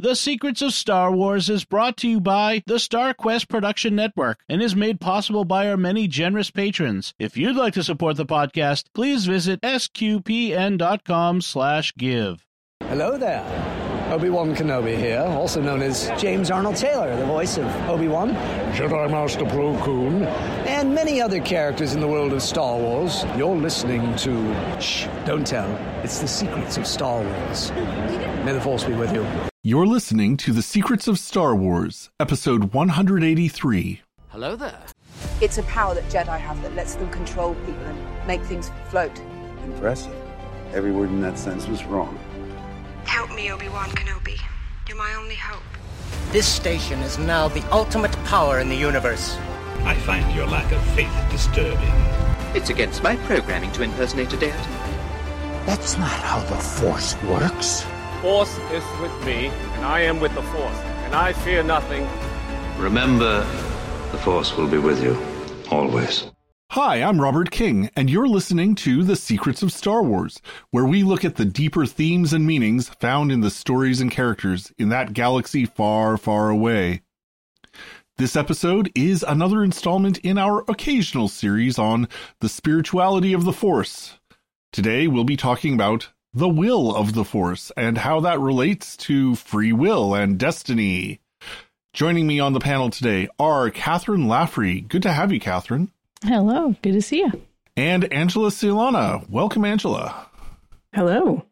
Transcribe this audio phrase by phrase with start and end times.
[0.00, 4.38] The Secrets of Star Wars is brought to you by the Star Quest Production Network
[4.48, 7.14] and is made possible by our many generous patrons.
[7.18, 12.46] If you'd like to support the podcast, please visit sqpn.com slash give.
[12.80, 13.87] Hello there.
[14.10, 18.30] Obi-Wan Kenobi here, also known as James Arnold Taylor, the voice of Obi-Wan.
[18.72, 20.22] Jedi Master Plo Koon.
[20.66, 23.26] And many other characters in the world of Star Wars.
[23.36, 24.80] You're listening to...
[24.80, 25.70] Shh, don't tell.
[26.02, 27.70] It's The Secrets of Star Wars.
[28.46, 29.26] May the Force be with you.
[29.62, 34.00] You're listening to The Secrets of Star Wars, episode 183.
[34.28, 34.80] Hello there.
[35.42, 39.12] It's a power that Jedi have that lets them control people and make things float.
[39.64, 40.14] Impressive.
[40.72, 42.18] Every word in that sentence was wrong.
[43.08, 44.38] Help me, Obi-Wan Kenobi.
[44.86, 45.62] You're my only hope.
[46.30, 49.36] This station is now the ultimate power in the universe.
[49.84, 51.92] I find your lack of faith disturbing.
[52.54, 54.72] It's against my programming to impersonate a deity.
[55.64, 57.86] That's not how the Force works.
[58.20, 62.06] Force is with me, and I am with the Force, and I fear nothing.
[62.76, 63.40] Remember,
[64.12, 65.16] the Force will be with you,
[65.70, 66.30] always.
[66.72, 71.02] Hi, I'm Robert King, and you're listening to The Secrets of Star Wars, where we
[71.02, 75.14] look at the deeper themes and meanings found in the stories and characters in that
[75.14, 77.00] galaxy far, far away.
[78.18, 82.06] This episode is another installment in our occasional series on
[82.40, 84.18] the spirituality of the Force.
[84.70, 89.36] Today we'll be talking about the will of the Force and how that relates to
[89.36, 91.20] free will and destiny.
[91.94, 94.86] Joining me on the panel today are Kathryn Laffrey.
[94.86, 95.88] Good to have you, Kathryn.
[96.24, 97.42] Hello, good to see you.
[97.76, 99.28] And Angela Sealana.
[99.30, 100.26] Welcome, Angela.
[100.92, 101.44] Hello.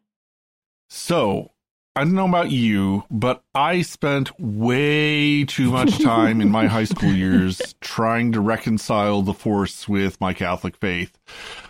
[0.89, 1.53] So,
[1.95, 6.85] I don't know about you, but I spent way too much time in my high
[6.85, 11.17] school years trying to reconcile the Force with my Catholic faith.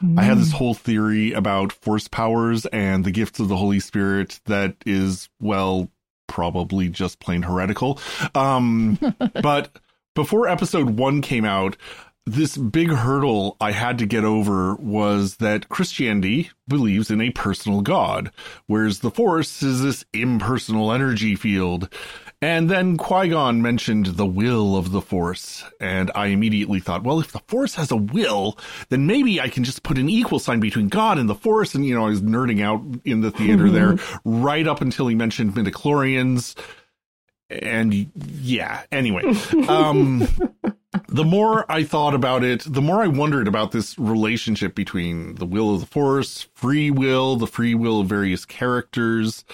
[0.03, 0.19] Mm.
[0.19, 4.41] I had this whole theory about Force powers and the gifts of the Holy Spirit
[4.47, 5.91] that is, well,
[6.29, 8.01] probably just plain heretical.
[8.35, 8.99] Um,
[9.43, 9.79] but
[10.17, 11.77] before episode one came out,
[12.27, 17.83] this big hurdle I had to get over was that Christianity believes in a personal
[17.83, 18.33] God,
[18.67, 21.89] whereas the Force is this impersonal energy field.
[22.43, 27.21] And then Qui Gon mentioned the will of the Force, and I immediately thought, well,
[27.21, 30.61] if the Force has a will, then maybe I can just put an equal sign
[30.61, 31.75] between God and the Force.
[31.75, 33.75] And, you know, I was nerding out in the theater mm-hmm.
[33.75, 36.57] there right up until he mentioned midichlorians.
[37.49, 39.23] And yeah, anyway.
[39.69, 40.27] Um,
[41.09, 45.47] the more I thought about it, the more I wondered about this relationship between the
[45.47, 49.45] will of the force, free will, the free will of various characters,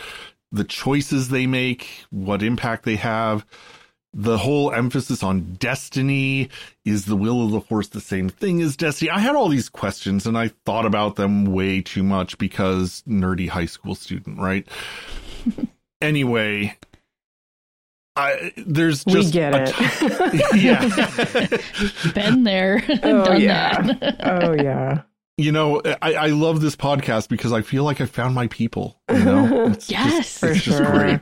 [0.51, 3.45] the choices they make, what impact they have.
[4.15, 6.51] The whole emphasis on destiny.
[6.85, 9.11] Is the will of the force the same thing as destiny?
[9.11, 13.49] I had all these questions and I thought about them way too much because nerdy
[13.49, 14.69] high school student, right?
[16.03, 16.77] anyway,
[18.15, 19.75] I, there's just we get it.
[19.75, 23.81] T- yeah, been there, oh, done yeah.
[23.81, 24.21] that.
[24.23, 25.03] oh yeah.
[25.39, 29.01] You know, I, I love this podcast because I feel like I found my people.
[29.11, 30.93] You know, it's yes, just, it's just sure.
[30.93, 31.21] great.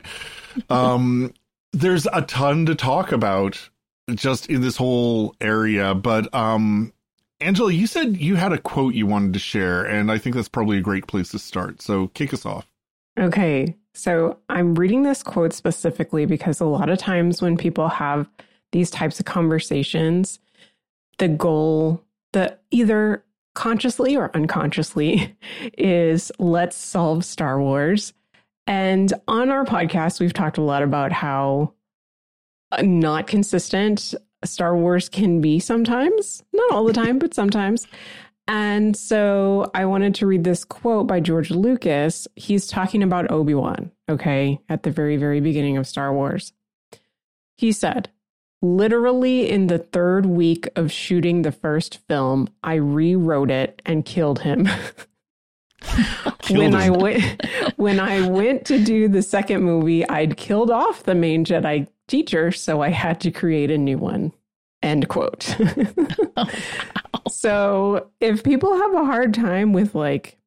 [0.69, 1.33] Um,
[1.73, 3.71] there's a ton to talk about
[4.13, 6.93] just in this whole area, but um,
[7.41, 10.49] Angela, you said you had a quote you wanted to share, and I think that's
[10.49, 11.81] probably a great place to start.
[11.81, 12.67] So kick us off.
[13.19, 13.77] Okay.
[13.95, 18.29] So I'm reading this quote specifically because a lot of times when people have
[18.73, 20.39] these types of conversations,
[21.19, 22.03] the goal,
[22.33, 23.25] the either
[23.55, 25.37] consciously or unconsciously,
[25.79, 28.13] is let's solve Star Wars.
[28.67, 31.73] And on our podcast, we've talked a lot about how
[32.71, 34.15] uh, not consistent
[34.45, 37.87] Star Wars can be sometimes, not all the time, but sometimes.
[38.51, 42.27] And so I wanted to read this quote by George Lucas.
[42.35, 46.53] He's talking about Obi Wan, okay, at the very, very beginning of Star Wars.
[47.57, 48.11] He said,
[48.61, 54.41] Literally in the third week of shooting the first film, I rewrote it and killed
[54.41, 54.69] him.
[56.51, 56.75] when him.
[56.75, 57.47] I went
[57.77, 62.51] when I went to do the second movie, I'd killed off the main Jedi teacher,
[62.51, 64.33] so I had to create a new one.
[64.83, 65.55] End quote.
[66.37, 66.49] Oh,
[67.29, 70.39] so if people have a hard time with like,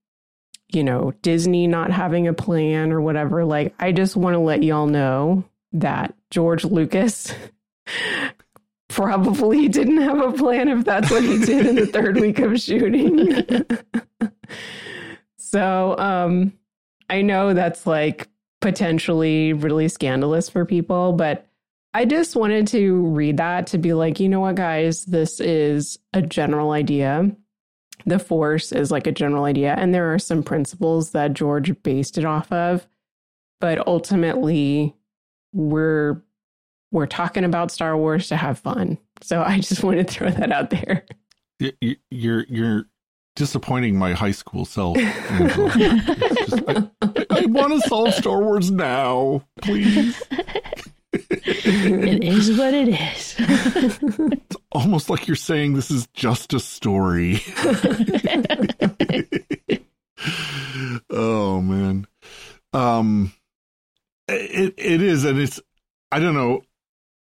[0.71, 4.63] you know, Disney not having a plan or whatever, like I just want to let
[4.63, 5.43] y'all know
[5.73, 7.33] that George Lucas
[8.89, 12.59] probably didn't have a plan if that's what he did in the third week of
[12.59, 13.65] shooting.
[15.37, 16.53] so um
[17.09, 18.27] I know that's like
[18.61, 21.47] potentially really scandalous for people, but
[21.93, 25.99] I just wanted to read that to be like, you know what, guys, this is
[26.13, 27.31] a general idea.
[28.05, 32.17] The force is like a general idea, and there are some principles that George based
[32.17, 32.87] it off of.
[33.61, 34.95] But ultimately,
[35.53, 36.21] we're
[36.91, 38.97] we're talking about Star Wars to have fun.
[39.21, 41.05] So I just want to throw that out there.
[41.59, 42.85] You, you're you're
[43.35, 44.97] disappointing my high school self.
[44.97, 46.89] just, I,
[47.29, 50.21] I want to solve Star Wars now, please.
[51.13, 53.35] it is what it is.
[53.39, 57.41] it's almost like you're saying this is just a story.
[61.09, 62.07] oh man.
[62.73, 63.33] Um
[64.27, 65.61] it it is and it's
[66.11, 66.63] I don't know.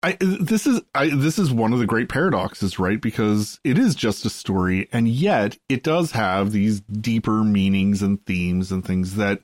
[0.01, 3.01] I this is I this is one of the great paradoxes, right?
[3.01, 8.25] Because it is just a story and yet it does have these deeper meanings and
[8.25, 9.41] themes and things that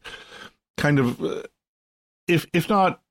[0.78, 1.44] kind of uh,
[2.28, 3.02] if if not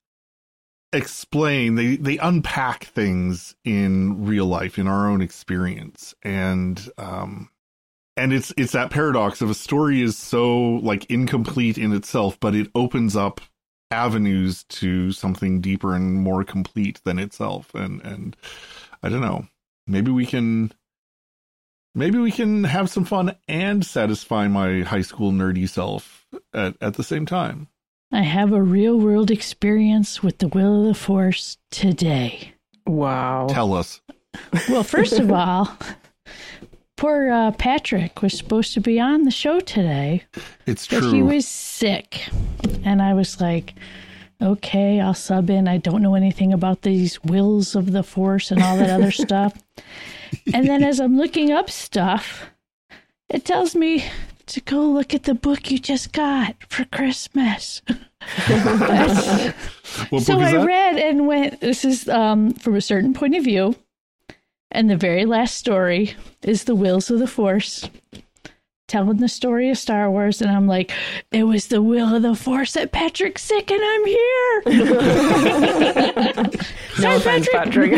[0.95, 6.15] explain they they unpack things in real life in our own experience.
[6.23, 7.51] And um
[8.17, 12.55] and it's it's that paradox of a story is so like incomplete in itself but
[12.55, 13.41] it opens up
[13.91, 17.75] avenues to something deeper and more complete than itself.
[17.75, 18.37] And and
[19.03, 19.47] i don't know.
[19.87, 20.73] Maybe we can
[21.95, 26.95] maybe we can have some fun and satisfy my high school nerdy self at, at
[26.95, 27.69] the same time
[28.13, 32.53] I have a real world experience with the will of the force today.
[32.87, 33.47] Wow.
[33.49, 34.01] Tell us.
[34.69, 35.77] Well, first of all,
[36.97, 40.25] poor uh, Patrick was supposed to be on the show today.
[40.67, 41.13] It's but true.
[41.13, 42.29] he was sick.
[42.85, 43.75] And I was like,
[44.41, 45.69] okay, I'll sub in.
[45.69, 49.55] I don't know anything about these wills of the force and all that other stuff.
[50.53, 52.51] And then as I'm looking up stuff,
[53.29, 54.05] it tells me
[54.47, 57.83] to go look at the book you just got for Christmas.
[58.47, 58.55] so
[60.39, 60.65] I that?
[60.67, 63.77] read and went, this is um, from a certain point of view.
[64.71, 67.89] And the very last story is The Wills of the Force,
[68.89, 70.43] telling the story of Star Wars.
[70.43, 70.93] And I'm like,
[71.31, 74.63] it was the will of the Force that Patrick's sick and I'm here.
[77.01, 77.93] no offense, Patrick.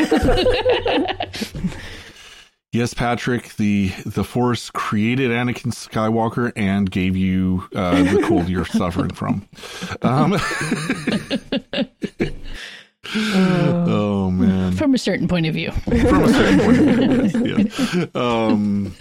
[2.77, 8.67] Yes, Patrick, the the Force created Anakin Skywalker and gave you uh, the cold you're
[8.67, 9.49] suffering from.
[10.03, 10.37] Um,
[13.89, 14.73] oh man!
[14.73, 15.71] From a certain point of view.
[15.71, 17.57] From a certain point of view.
[17.95, 18.05] Yeah.
[18.15, 18.95] Um,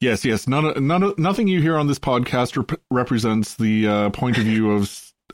[0.00, 0.48] yes, yes.
[0.48, 4.72] None, none, nothing you hear on this podcast rep- represents the uh, point of view
[4.72, 4.82] of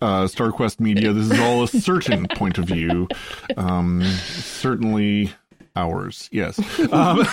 [0.03, 1.15] uh, StarQuest Media.
[1.15, 3.09] This is all a certain point of view.
[3.57, 5.33] Um, certainly
[5.77, 6.29] hours.
[6.33, 6.59] Yes.
[6.93, 7.19] Um,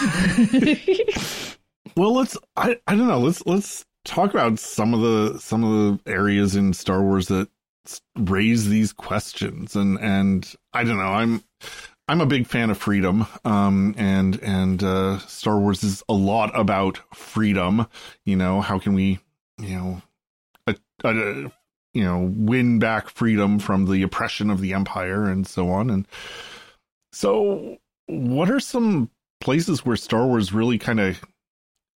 [1.97, 2.37] well, let's.
[2.55, 2.77] I.
[2.87, 3.19] I don't know.
[3.19, 7.49] Let's let's talk about some of the some of the areas in Star Wars that
[8.17, 11.03] raise these questions and and I don't know.
[11.03, 11.43] I'm
[12.07, 13.25] I'm a big fan of freedom.
[13.45, 17.87] Um and and uh Star Wars is a lot about freedom.
[18.25, 19.19] You know, how can we,
[19.57, 20.01] you know,
[20.67, 21.51] a, a,
[21.93, 26.07] you know, win back freedom from the oppression of the empire and so on and
[27.11, 27.77] so
[28.07, 29.09] what are some
[29.41, 31.23] places where Star Wars really kind of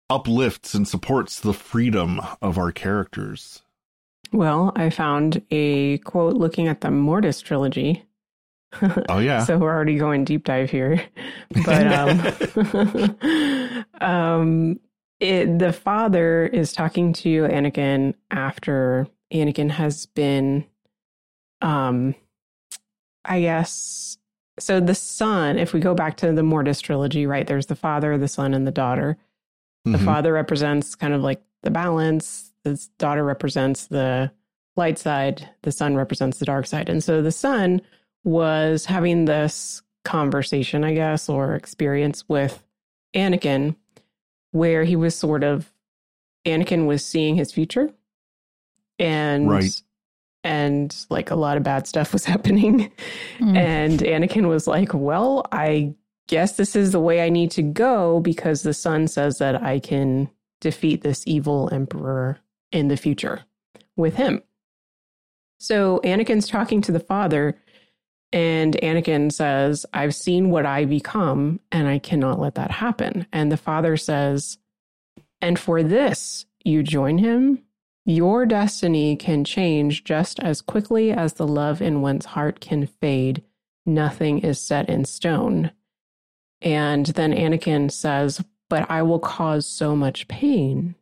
[0.10, 3.62] uplifts and supports the freedom of our characters?
[4.32, 8.04] Well, I found a quote looking at the Mortis trilogy.
[9.08, 9.46] Oh yeah.
[9.46, 11.02] so we're already going deep dive here.
[11.66, 14.80] But um um
[15.22, 20.66] it, the father is talking to Anakin after Anakin has been
[21.62, 22.14] um
[23.24, 24.18] I guess
[24.60, 27.46] so the son, if we go back to the Mortis trilogy, right?
[27.46, 29.18] There's the father, the son, and the daughter.
[29.86, 30.06] The Mhm.
[30.06, 32.54] father represents kind of like the balance.
[32.64, 34.32] The daughter represents the
[34.76, 35.48] light side.
[35.62, 36.90] The son represents the dark side.
[36.90, 37.82] And so the son
[38.24, 42.64] was having this conversation, I guess, or experience with
[43.14, 43.76] Anakin,
[44.52, 45.72] where he was sort of
[46.46, 47.92] Anakin was seeing his future,
[49.00, 49.82] and Right.
[50.44, 52.92] And like a lot of bad stuff was happening.
[53.40, 53.58] Mm.
[53.58, 55.96] And Anakin was like, Well, I
[56.28, 59.80] guess this is the way I need to go because the son says that I
[59.80, 60.30] can
[60.60, 62.40] defeat this evil emperor
[62.72, 63.44] in the future
[63.96, 64.42] with him.
[65.60, 67.58] So Anakin's talking to the father,
[68.32, 73.26] and Anakin says, I've seen what I become, and I cannot let that happen.
[73.32, 74.58] And the father says,
[75.42, 77.64] And for this, you join him?
[78.10, 83.44] Your destiny can change just as quickly as the love in one's heart can fade.
[83.86, 85.72] Nothing is set in stone.
[86.62, 90.96] And then Anakin says, But I will cause so much pain.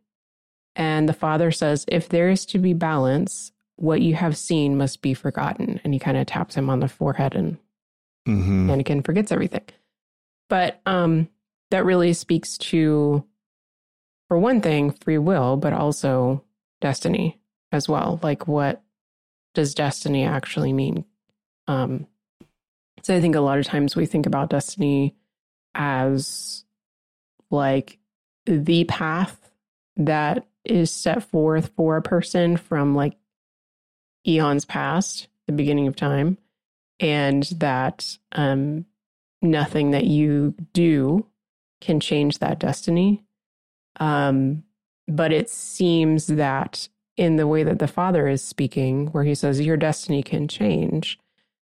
[0.76, 5.04] And the father says, If there is to be balance, what you have seen must
[5.04, 5.80] be forgotten.
[5.84, 7.58] And he kind of taps him on the forehead and
[8.28, 8.66] Mhm.
[8.66, 9.66] Anakin forgets everything.
[10.50, 11.30] But um,
[11.70, 13.24] that really speaks to,
[14.28, 16.44] for one thing, free will, but also
[16.86, 17.40] destiny
[17.72, 18.20] as well.
[18.22, 18.84] Like, what
[19.56, 21.04] does destiny actually mean?
[21.68, 22.06] Um,
[23.02, 25.16] so I think a lot of times we think about destiny
[25.74, 26.64] as
[27.50, 27.98] like
[28.46, 29.50] the path
[29.98, 33.16] that is set forth for a person from like
[34.28, 36.38] eons past, the beginning of time,
[37.00, 38.86] and that um,
[39.42, 41.26] nothing that you do
[41.82, 43.24] can change that destiny.
[44.00, 44.66] Um,
[45.08, 49.62] but it seems that in the way that the Father is speaking, where he says,
[49.62, 51.20] Your destiny can change,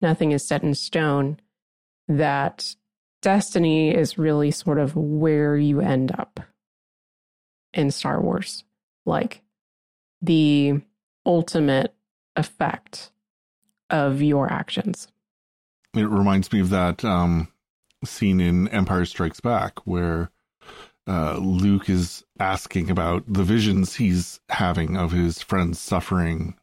[0.00, 1.38] nothing is set in stone,
[2.08, 2.74] that
[3.22, 6.40] destiny is really sort of where you end up
[7.72, 8.64] in Star Wars.
[9.06, 9.42] Like
[10.22, 10.80] the
[11.26, 11.94] ultimate
[12.36, 13.10] effect
[13.90, 15.08] of your actions.
[15.94, 17.48] It reminds me of that um,
[18.04, 20.30] scene in Empire Strikes Back where
[21.06, 26.54] uh, Luke is asking about the visions he's having of his friends suffering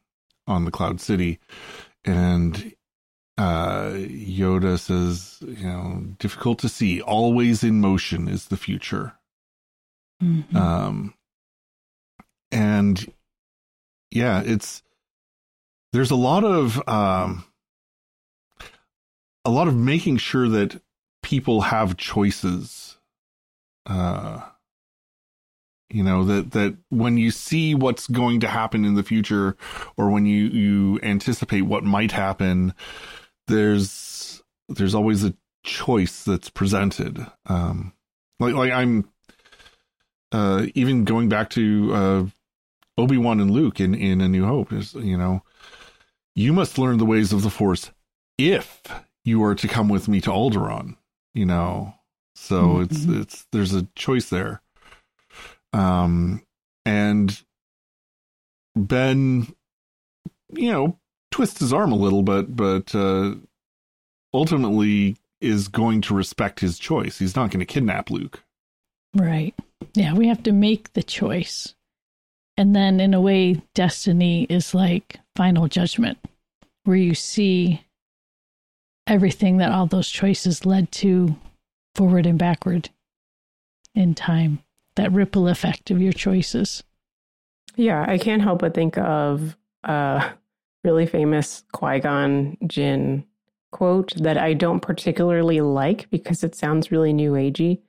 [0.46, 1.38] on the Cloud City.
[2.04, 2.74] And
[3.38, 9.14] uh, Yoda says, you know, difficult to see, always in motion is the future.
[10.22, 10.56] Mm-hmm.
[10.56, 11.14] Um,
[12.50, 13.12] and
[14.10, 14.82] yeah, it's,
[15.92, 17.44] there's a lot of, um,
[19.44, 20.80] a lot of making sure that
[21.22, 22.91] people have choices
[23.86, 24.40] uh
[25.90, 29.56] you know that that when you see what's going to happen in the future
[29.96, 32.74] or when you you anticipate what might happen
[33.46, 35.34] there's there's always a
[35.64, 37.24] choice that's presented.
[37.46, 37.92] Um
[38.42, 39.08] like like i'm
[40.32, 42.24] uh even going back to uh
[42.98, 45.42] obi-wan and luke in in a new hope is you know
[46.34, 47.90] you must learn the ways of the force
[48.36, 48.82] if
[49.24, 50.96] you are to come with me to alderaan
[51.32, 51.94] you know
[52.34, 52.82] so mm-hmm.
[52.82, 54.62] it's it's there's a choice there.
[55.72, 56.42] Um
[56.84, 57.42] and
[58.76, 59.54] Ben
[60.50, 60.98] you know
[61.30, 63.34] twists his arm a little but but uh
[64.34, 67.18] ultimately is going to respect his choice.
[67.18, 68.44] He's not going to kidnap Luke.
[69.14, 69.54] Right.
[69.94, 71.74] Yeah, we have to make the choice.
[72.56, 76.18] And then in a way destiny is like final judgment
[76.84, 77.82] where you see
[79.06, 81.36] everything that all those choices led to
[81.94, 82.90] forward and backward
[83.94, 84.62] in time.
[84.96, 86.82] That ripple effect of your choices.
[87.76, 90.32] Yeah, I can't help but think of a
[90.84, 93.24] really famous Qui Gon Jinn
[93.70, 97.80] quote that I don't particularly like because it sounds really new agey,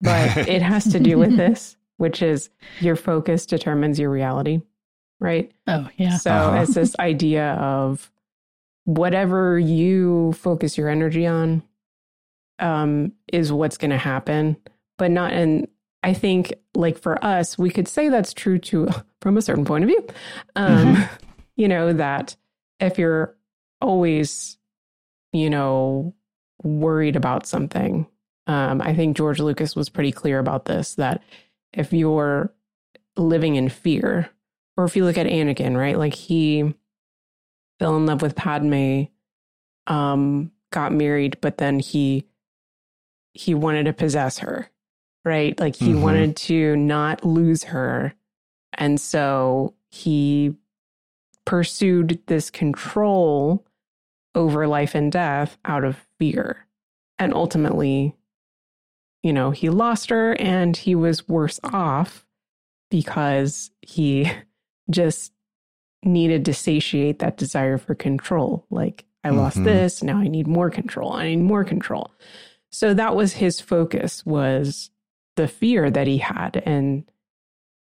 [0.00, 2.48] but it has to do with this, which is
[2.80, 4.62] your focus determines your reality,
[5.20, 5.52] right?
[5.66, 6.16] Oh, yeah.
[6.16, 6.62] So uh-huh.
[6.62, 8.10] it's this idea of
[8.84, 11.62] whatever you focus your energy on
[12.58, 14.56] um, is what's going to happen,
[14.98, 15.32] but not.
[15.32, 15.68] And
[16.02, 18.88] I think, like for us, we could say that's true to
[19.20, 20.06] from a certain point of view.
[20.54, 21.14] Um, mm-hmm.
[21.58, 22.36] You know that
[22.80, 23.34] if you're
[23.80, 24.58] always,
[25.32, 26.14] you know,
[26.62, 28.06] worried about something,
[28.46, 30.96] um, I think George Lucas was pretty clear about this.
[30.96, 31.22] That
[31.72, 32.52] if you're
[33.16, 34.28] living in fear,
[34.76, 36.74] or if you look at Anakin, right, like he
[37.78, 39.04] fell in love with Padme,
[39.86, 42.26] um, got married, but then he
[43.36, 44.70] he wanted to possess her,
[45.24, 45.58] right?
[45.60, 46.02] Like he mm-hmm.
[46.02, 48.14] wanted to not lose her.
[48.74, 50.54] And so he
[51.44, 53.64] pursued this control
[54.34, 56.66] over life and death out of fear.
[57.18, 58.14] And ultimately,
[59.22, 62.26] you know, he lost her and he was worse off
[62.90, 64.30] because he
[64.90, 65.32] just
[66.02, 68.66] needed to satiate that desire for control.
[68.70, 69.38] Like, I mm-hmm.
[69.38, 71.12] lost this, now I need more control.
[71.12, 72.12] I need more control.
[72.76, 74.90] So that was his focus was
[75.36, 77.10] the fear that he had and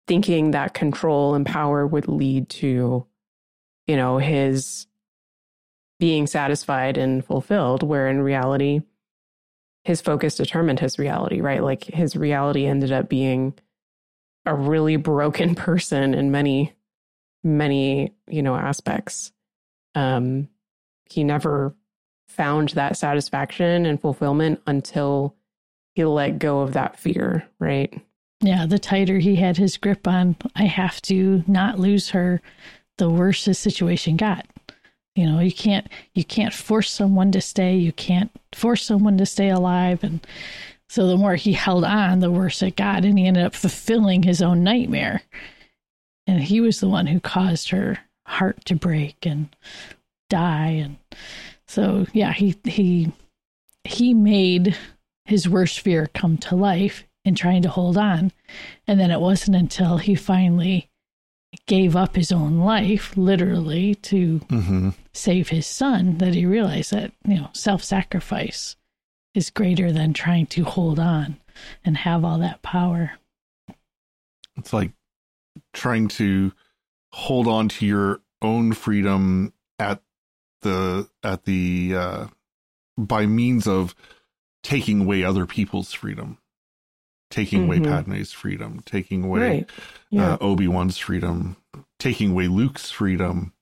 [0.07, 3.05] thinking that control and power would lead to
[3.87, 4.87] you know his
[5.99, 8.79] being satisfied and fulfilled where in reality
[9.83, 11.61] his focus determined his reality right?
[11.61, 13.55] Like his reality ended up being
[14.45, 16.73] a really broken person in many
[17.43, 19.33] many you know aspects.
[19.93, 20.47] Um
[21.09, 21.75] he never
[22.29, 25.35] found that satisfaction and fulfillment until
[25.95, 27.93] he let go of that fear, right?
[28.41, 32.41] Yeah, the tighter he had his grip on, I have to not lose her,
[32.97, 34.45] the worse his situation got.
[35.15, 39.25] You know, you can't you can't force someone to stay, you can't force someone to
[39.25, 40.25] stay alive and
[40.87, 44.23] so the more he held on, the worse it got and he ended up fulfilling
[44.23, 45.21] his own nightmare.
[46.25, 49.55] And he was the one who caused her heart to break and
[50.29, 50.97] die and
[51.69, 53.11] so yeah, he he
[53.83, 54.75] he made
[55.25, 58.31] his worst fear come to life in trying to hold on.
[58.87, 60.89] And then it wasn't until he finally
[61.67, 64.89] gave up his own life literally to mm-hmm.
[65.13, 68.75] save his son that he realized that you know self-sacrifice
[69.35, 71.37] is greater than trying to hold on
[71.85, 73.13] and have all that power
[74.57, 74.91] it's like
[75.73, 76.51] trying to
[77.13, 80.03] hold on to your own freedom at
[80.61, 82.27] the at the uh
[82.97, 83.95] by means of
[84.63, 86.37] taking away other people's freedom
[87.31, 87.65] taking Mhm.
[87.65, 89.69] away padme's freedom taking away Right.
[90.09, 90.33] Yeah.
[90.33, 91.55] uh, obi-wan's freedom
[91.99, 93.53] taking away luke's freedom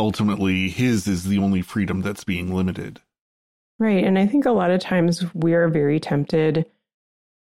[0.00, 3.00] ultimately his is the only freedom that's being limited
[3.78, 4.04] Right.
[4.04, 6.66] And I think a lot of times we're very tempted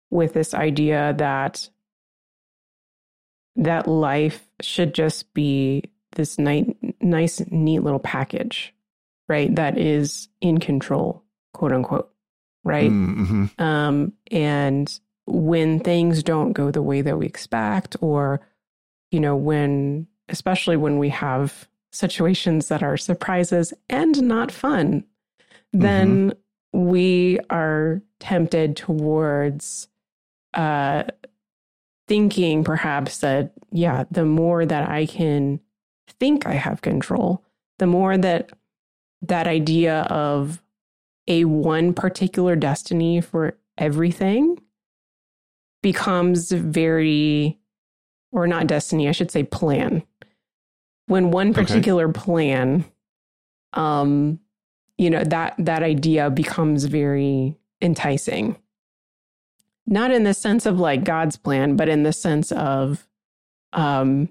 [0.10, 1.68] with this idea that
[3.58, 6.66] that life should just be this nice,
[7.01, 8.74] nice, neat little package,
[9.29, 9.55] right?
[9.55, 12.12] That is in control, quote unquote,
[12.65, 12.91] right?
[12.91, 13.62] mm-hmm.
[13.62, 18.41] Um, and when things don't go the way that we expect, or,
[19.12, 25.05] you know, when, especially when we have situations that are surprises and not fun,
[25.71, 26.33] then
[26.74, 29.88] we are tempted towards
[30.55, 31.03] uh,
[32.07, 35.59] thinking perhaps that, yeah, the more that I can
[36.19, 37.43] think I have control,
[37.77, 38.51] the more that
[39.21, 40.61] that idea of
[41.27, 44.57] a one particular destiny for everything
[45.81, 47.57] becomes very,
[48.31, 50.03] or not destiny, I should say plan.
[51.07, 51.61] When one Okay.
[51.63, 52.85] particular plan,
[53.73, 54.39] um,
[54.97, 58.57] you know, that that idea becomes very enticing.
[59.85, 63.07] Not in the sense of like God's plan, but in the sense of
[63.73, 64.29] um,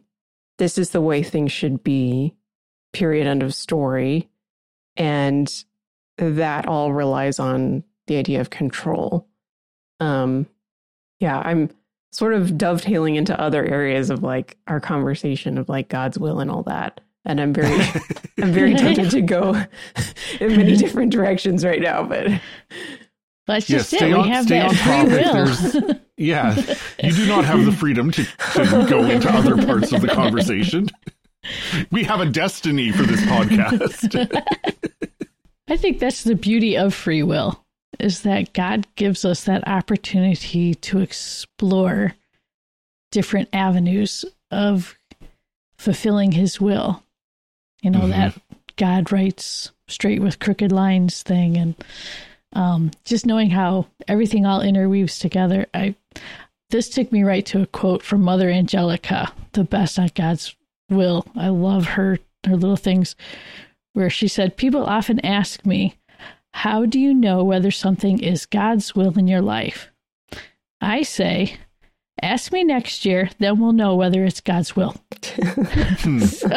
[0.59, 2.35] this is the way things should be,
[2.92, 4.28] period, end of story.
[4.99, 5.64] And
[6.19, 9.26] that all relies on the idea of control.
[10.00, 10.47] Um,
[11.21, 11.71] yeah, I'm
[12.12, 16.50] sort of dovetailing into other areas of like our conversation of like God's will and
[16.50, 17.00] all that.
[17.25, 17.81] And I'm very,
[18.43, 19.55] I'm very tempted to go
[20.40, 22.28] in many different directions right now, but
[23.47, 25.11] that's Yeah, just stay it we on- have stay that on free topic.
[25.11, 25.33] will
[25.85, 30.01] There's- yeah you do not have the freedom to, to go into other parts of
[30.03, 30.88] the conversation
[31.91, 34.43] we have a destiny for this podcast
[35.69, 37.63] I think that's the beauty of free will
[37.99, 42.15] is that God gives us that opportunity to explore
[43.11, 44.97] different avenues of
[45.77, 47.03] fulfilling his will.
[47.83, 48.11] You know, Mhm.
[48.11, 48.41] that
[48.77, 51.75] God writes straight with crooked lines thing and
[52.55, 55.67] um, just knowing how everything all interweaves together.
[55.75, 55.95] I
[56.71, 60.55] this took me right to a quote from Mother Angelica, the best at God's
[60.88, 61.27] will.
[61.37, 63.16] I love her her little things
[63.92, 65.96] where she said, People often ask me,
[66.55, 69.88] How do you know whether something is God's will in your life?
[70.81, 71.57] I say,
[72.20, 74.96] Ask me next year, then we'll know whether it's God's will.
[75.35, 76.18] Hmm.
[76.20, 76.48] so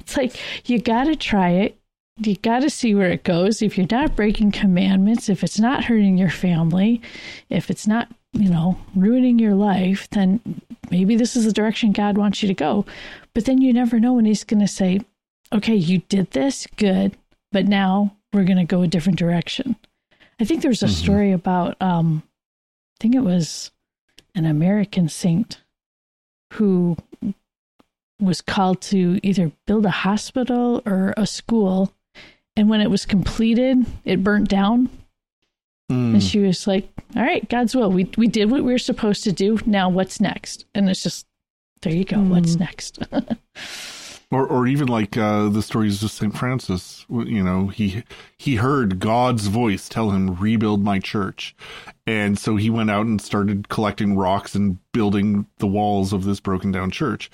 [0.00, 0.36] it's like
[0.68, 1.78] you got to try it.
[2.18, 3.60] You got to see where it goes.
[3.60, 7.02] If you're not breaking commandments, if it's not hurting your family,
[7.48, 10.40] if it's not, you know, ruining your life, then
[10.90, 12.86] maybe this is the direction God wants you to go.
[13.34, 15.00] But then you never know when He's going to say,
[15.52, 17.16] okay, you did this, good,
[17.52, 19.76] but now we're going to go a different direction.
[20.40, 23.70] I think there's a story about, um, I think it was
[24.34, 25.62] an American saint
[26.54, 26.96] who
[28.20, 31.92] was called to either build a hospital or a school.
[32.56, 34.88] And when it was completed, it burnt down.
[35.90, 36.14] Mm.
[36.14, 37.90] And she was like, All right, God's will.
[37.90, 39.58] We, we did what we were supposed to do.
[39.66, 40.64] Now what's next?
[40.74, 41.26] And it's just,
[41.82, 42.18] there you go.
[42.20, 42.98] What's next?
[44.30, 47.06] or or even like uh, the stories of Saint Francis.
[47.08, 48.02] You know, he
[48.36, 51.54] he heard God's voice tell him rebuild my church,
[52.06, 56.40] and so he went out and started collecting rocks and building the walls of this
[56.40, 57.30] broken down church.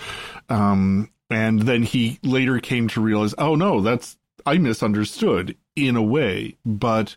[0.49, 6.03] Um, and then he later came to realize, oh no, that's I misunderstood in a
[6.03, 7.17] way, but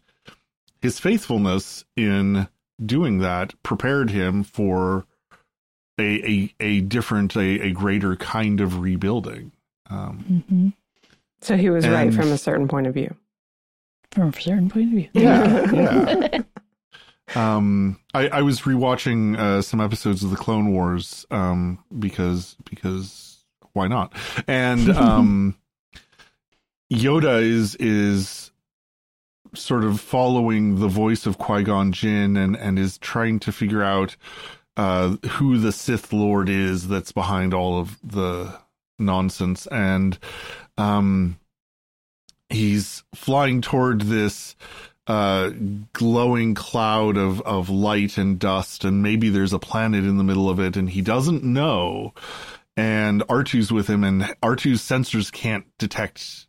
[0.81, 2.47] his faithfulness in
[2.83, 5.05] doing that prepared him for
[5.99, 9.51] a a, a different, a, a greater kind of rebuilding.
[9.89, 10.69] Um, hmm
[11.43, 13.13] so he was right from a certain point of view.
[14.11, 15.09] From a certain point of view.
[15.13, 15.71] Yeah,
[17.35, 17.55] yeah.
[17.55, 23.43] um, I, I was rewatching uh, some episodes of the Clone Wars um, because because
[23.73, 24.13] why not?
[24.47, 25.57] And um,
[26.91, 28.51] Yoda is is
[29.53, 33.83] sort of following the voice of Qui Gon Jinn and and is trying to figure
[33.83, 34.15] out
[34.77, 38.57] uh, who the Sith Lord is that's behind all of the
[38.99, 39.67] nonsense.
[39.67, 40.17] And
[40.77, 41.39] um
[42.49, 44.55] he's flying toward this
[45.07, 45.51] uh
[45.91, 50.49] glowing cloud of of light and dust and maybe there's a planet in the middle
[50.49, 52.13] of it and he doesn't know.
[52.75, 56.47] And R2's with him, and R2's sensors can't detect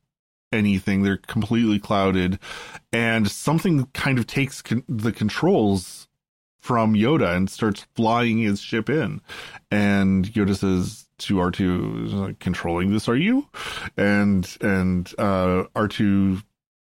[0.50, 1.02] anything.
[1.02, 2.38] They're completely clouded,
[2.94, 6.08] and something kind of takes con- the controls
[6.64, 9.20] from Yoda and starts flying his ship in.
[9.70, 13.46] And Yoda says to R2, "Controlling this, are you?"
[13.98, 16.42] And and uh, R2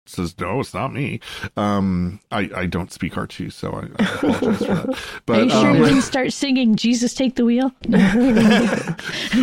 [0.06, 1.20] says, "No, it's not me."
[1.58, 5.00] Um, I I don't speak R2, so I, I apologize for that.
[5.26, 7.74] But Are you sure um, you didn't start singing "Jesus Take the Wheel"?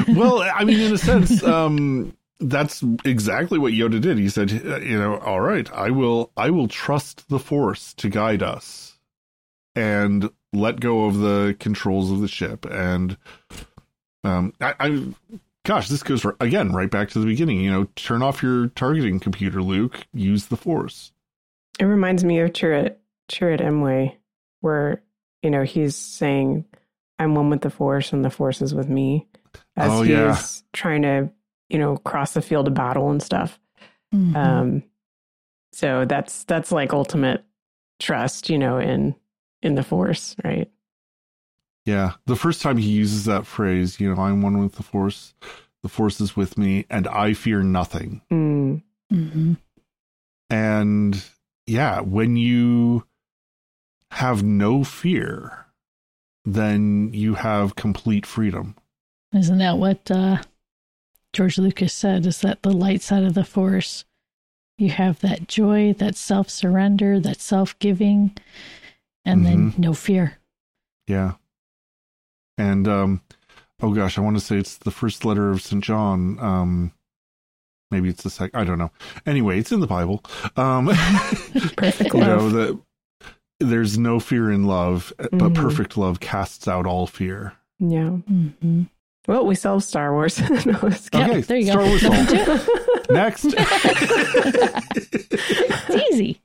[0.08, 4.16] well, I mean, in a sense, um, that's exactly what Yoda did.
[4.16, 8.42] He said, "You know, all right, I will, I will trust the Force to guide
[8.42, 8.93] us,
[9.74, 13.16] and let go of the controls of the ship." And
[14.22, 15.06] um, I, I
[15.64, 17.60] gosh, this goes for, again right back to the beginning.
[17.60, 20.06] You know, turn off your targeting computer, Luke.
[20.12, 21.12] Use the Force.
[21.78, 22.96] It reminds me of Chirrut,
[23.30, 24.14] Chirrut Îmwe,
[24.60, 25.02] where,
[25.42, 26.64] you know, he's saying,
[27.18, 29.26] I'm one with the Force and the Force is with me.
[29.76, 30.38] As Oh, he's yeah.
[30.72, 31.30] trying to,
[31.68, 33.58] you know, cross the field of battle and stuff.
[34.14, 34.36] Mhm.
[34.36, 34.82] Um,
[35.72, 37.44] so that's that's like ultimate
[37.98, 39.16] trust, you know, in
[39.64, 40.70] in the Force, right?
[41.84, 45.34] Yeah, the first time he uses that phrase, you know, I'm one with the Force.
[45.82, 48.22] The Force is with me, and I fear nothing.
[48.30, 48.82] Mm.
[49.12, 49.56] Mhm.
[50.50, 51.22] And
[51.66, 53.04] yeah, when you
[54.12, 55.66] have no fear,
[56.44, 58.76] then you have complete freedom.
[59.34, 60.42] Isn't that what uh,
[61.32, 62.24] George Lucas said?
[62.24, 64.04] Is that the light side of the Force?
[64.78, 68.36] You have that joy, that self surrender, that self giving,
[69.24, 69.78] and then Mhm.
[69.78, 70.38] no fear.
[71.06, 71.32] Yeah.
[72.58, 73.20] And um
[73.82, 75.82] oh gosh, I want to say it's the first letter of St.
[75.82, 76.38] John.
[76.40, 76.92] Um
[77.90, 78.90] maybe it's the second, I don't know.
[79.26, 80.22] Anyway, it's in the Bible.
[80.56, 80.86] Um
[81.76, 82.80] Perfect you know love.
[83.60, 85.54] there's no fear in love, but Mhm.
[85.54, 87.54] perfect love casts out all fear.
[87.78, 88.08] Yeah.
[88.10, 88.82] hmm
[89.26, 90.38] Well, we sell Star Wars.
[90.66, 91.88] no, it's Yeah, Okay, there you Star go.
[91.88, 92.60] Wars Nothing sold.
[92.60, 93.10] to it.
[93.10, 93.44] Next.
[94.96, 96.40] It's easy.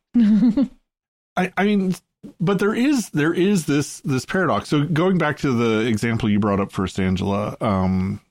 [1.38, 1.96] I, I mean,
[2.40, 4.70] but there is there is this this paradox.
[4.70, 8.22] So going back to the example you brought up first, Angela, um,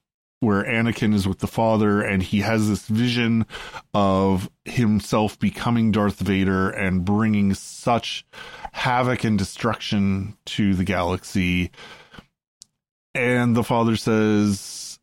[0.40, 3.46] where Anakin is with the father and he has this vision
[3.94, 8.24] of himself becoming Darth Vader and bringing such
[8.72, 11.70] havoc and destruction to the galaxy.
[13.14, 15.00] And the father says,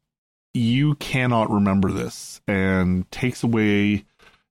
[0.54, 4.06] "You cannot remember this," and takes away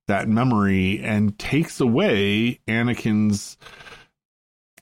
[0.07, 3.57] that memory and takes away Anakin's,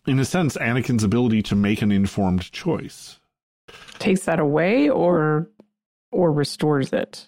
[0.07, 3.19] in a sense, Anakin's ability to make an informed choice.
[3.99, 5.49] Takes that away or
[6.11, 7.27] or restores it.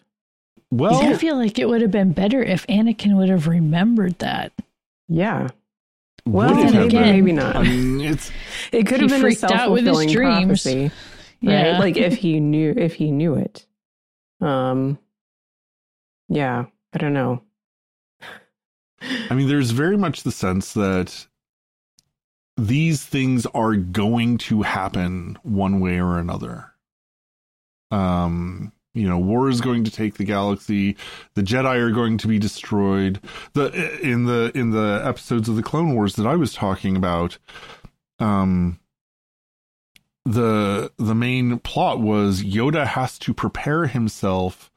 [0.70, 4.52] Well, I feel like it would have been better if Anakin would have remembered that.
[5.08, 5.48] Yeah.
[6.26, 7.56] Well, it have then maybe, again- maybe not.
[7.56, 8.30] I mean, it's
[8.72, 10.46] It could have been a out with his self-fulfilling dreams.
[10.62, 10.92] prophecy, right?
[11.40, 11.78] Yeah.
[11.78, 13.66] Like if he knew if he knew it.
[14.40, 14.98] Um
[16.28, 17.42] yeah, I don't know.
[19.30, 21.26] I mean, there's very much the sense that
[22.56, 26.72] these things are going to happen one way or another.
[27.90, 30.96] Um, you know, war is going to take the galaxy.
[31.34, 33.20] The Jedi are going to be destroyed.
[33.54, 37.38] The in the in the episodes of the Clone Wars that I was talking about,
[38.20, 38.78] um,
[40.24, 44.70] the the main plot was Yoda has to prepare himself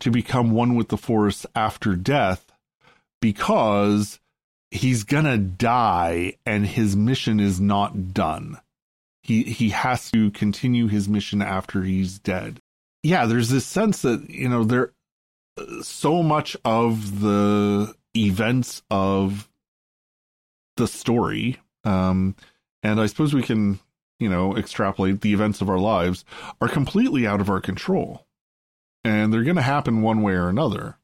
[0.00, 2.52] to become one with the Force after death
[3.20, 4.20] because
[4.72, 8.58] he's gonna die and his mission is not done.
[9.22, 12.58] He he has to continue his mission after he's dead.
[13.02, 14.92] Yeah, there's this sense that you know there
[15.82, 19.48] so much of the events of
[20.78, 22.34] the story, um,
[22.82, 23.78] and I suppose we can
[24.18, 26.24] you know extrapolate the events of our lives
[26.62, 28.26] are completely out of our control,
[29.04, 30.96] and they're going to happen one way or another.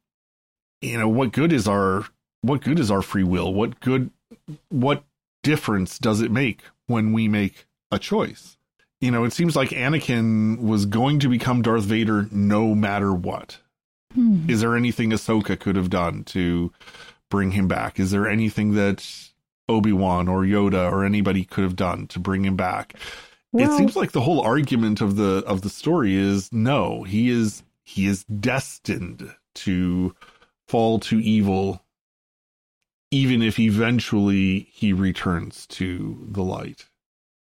[0.80, 2.06] You know what good is our
[2.42, 3.52] what good is our free will?
[3.52, 4.10] What good
[4.68, 5.04] what
[5.42, 8.56] difference does it make when we make a choice?
[9.00, 13.58] You know, it seems like Anakin was going to become Darth Vader no matter what.
[14.14, 14.48] Hmm.
[14.50, 16.72] Is there anything Ahsoka could have done to
[17.30, 18.00] bring him back?
[18.00, 19.06] Is there anything that
[19.68, 22.94] Obi-Wan or Yoda or anybody could have done to bring him back?
[23.54, 27.62] it seems like the whole argument of the of the story is no, he is
[27.82, 30.14] he is destined to
[30.66, 31.82] fall to evil
[33.10, 36.86] even if eventually he returns to the light.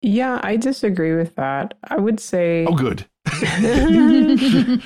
[0.03, 1.75] Yeah, I disagree with that.
[1.85, 3.07] I would say Oh good.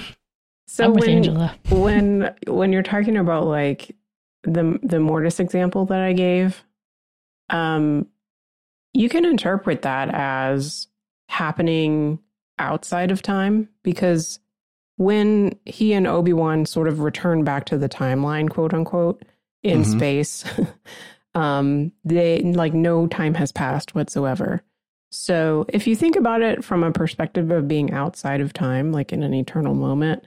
[0.69, 1.57] so I'm with when, Angela.
[1.71, 3.97] when when you're talking about like
[4.45, 6.65] the the mortis example that I gave,
[7.51, 8.07] um,
[8.95, 10.87] you can interpret that as
[11.29, 12.21] happening
[12.59, 14.41] outside of time because
[14.97, 19.23] when he and Obi Wan sort of return back to the timeline, quote unquote,
[19.63, 19.99] in mm-hmm.
[19.99, 20.45] space,
[21.35, 24.63] um, they like no time has passed whatsoever.
[25.11, 29.13] So if you think about it from a perspective of being outside of time, like
[29.13, 30.25] in an eternal moment,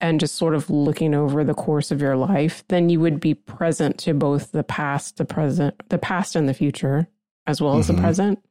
[0.00, 3.34] and just sort of looking over the course of your life, then you would be
[3.34, 7.06] present to both the past, the present, the past and the future,
[7.46, 7.80] as well mm-hmm.
[7.80, 8.02] as the mm-hmm.
[8.02, 8.44] present.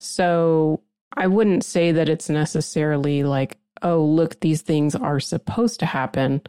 [0.00, 0.82] So
[1.16, 6.42] I wouldn't say that it's necessarily like, oh, look, these things are supposed to happen,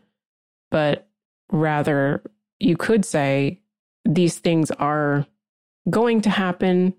[0.71, 1.07] but
[1.51, 2.21] rather
[2.59, 3.59] you could say
[4.05, 5.25] these things are
[5.89, 6.93] going to happen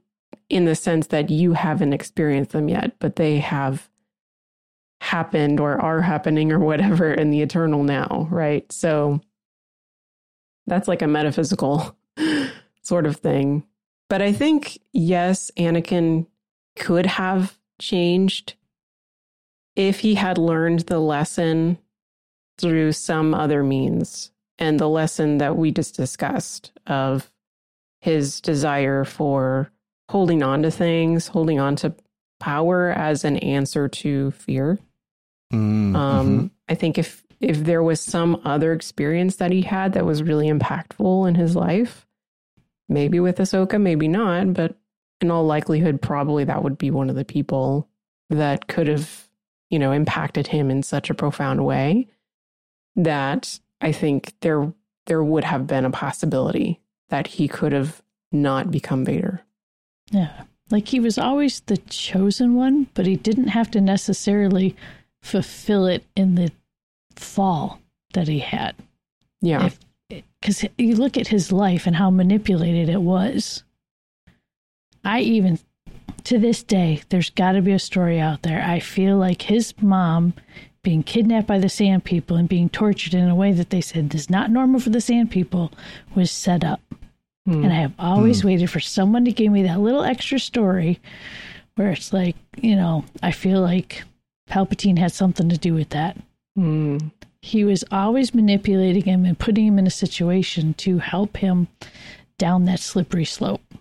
[0.48, 3.88] in the sense that you haven't experienced them yet, but they have
[5.00, 8.70] happened or are happening or whatever in the eternal now, right?
[8.72, 9.20] So
[10.66, 11.96] that's like a metaphysical
[12.82, 13.64] sort of thing.
[14.08, 16.26] But I think, yes, Anakin
[16.76, 18.54] could have changed
[19.76, 21.78] if he had learned the lesson
[22.58, 24.30] through some other means.
[24.58, 27.30] And the lesson that we just discussed of
[28.00, 29.70] his desire for
[30.08, 31.94] holding on to things, holding on to
[32.40, 34.78] power as an answer to fear.
[35.52, 36.46] Mm, um, mm-hmm.
[36.68, 40.48] I think if if there was some other experience that he had that was really
[40.48, 42.06] impactful in his life,
[42.88, 44.76] maybe with Ahsoka, maybe not, but
[45.20, 47.88] in all likelihood, probably that would be one of the people
[48.30, 49.28] that could have,
[49.70, 52.08] you know, impacted him in such a profound way
[52.96, 54.72] that I think there
[55.08, 59.42] there would have been a possibility that he could have not become Vader.
[60.10, 60.44] Yeah.
[60.70, 64.76] Like he was always the chosen one, but he didn't have to necessarily
[65.22, 66.52] fulfill it in the
[67.16, 67.80] fall
[68.12, 68.76] that he had.
[69.40, 69.70] Yeah.
[70.08, 73.64] Because you look at his life and how manipulated it was.
[75.04, 75.58] I even,
[76.24, 78.62] to this day, there's got to be a story out there.
[78.62, 80.34] I feel like his mom
[80.88, 84.14] being kidnapped by the Sand People and being tortured in a way that they said
[84.14, 85.70] is not normal for the Sand People
[86.14, 86.80] was set up.
[87.46, 87.64] Mm.
[87.64, 88.46] And I have always mm.
[88.46, 90.98] waited for someone to give me that little extra story
[91.74, 94.02] where it's like, you know, I feel like
[94.48, 96.16] Palpatine had something to do with that.
[96.58, 97.10] Mm.
[97.42, 101.68] He was always manipulating him and putting him in a situation to help him
[102.38, 103.74] down that slippery slope.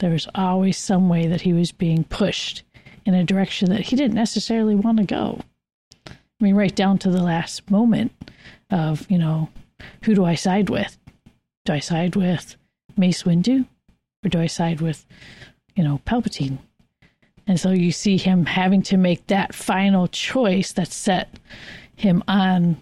[0.00, 2.64] There was always some way that he was being pushed
[3.06, 5.40] in a direction that he didn't necessarily want to go.
[6.40, 8.12] I mean, right down to the last moment
[8.70, 9.48] of, you know,
[10.04, 10.98] who do I side with?
[11.64, 12.56] Do I side with
[12.96, 13.66] Mace Windu?
[14.24, 15.04] Or do I side with,
[15.74, 16.58] you know, Palpatine?
[17.46, 21.38] And so you see him having to make that final choice that set
[21.96, 22.80] him on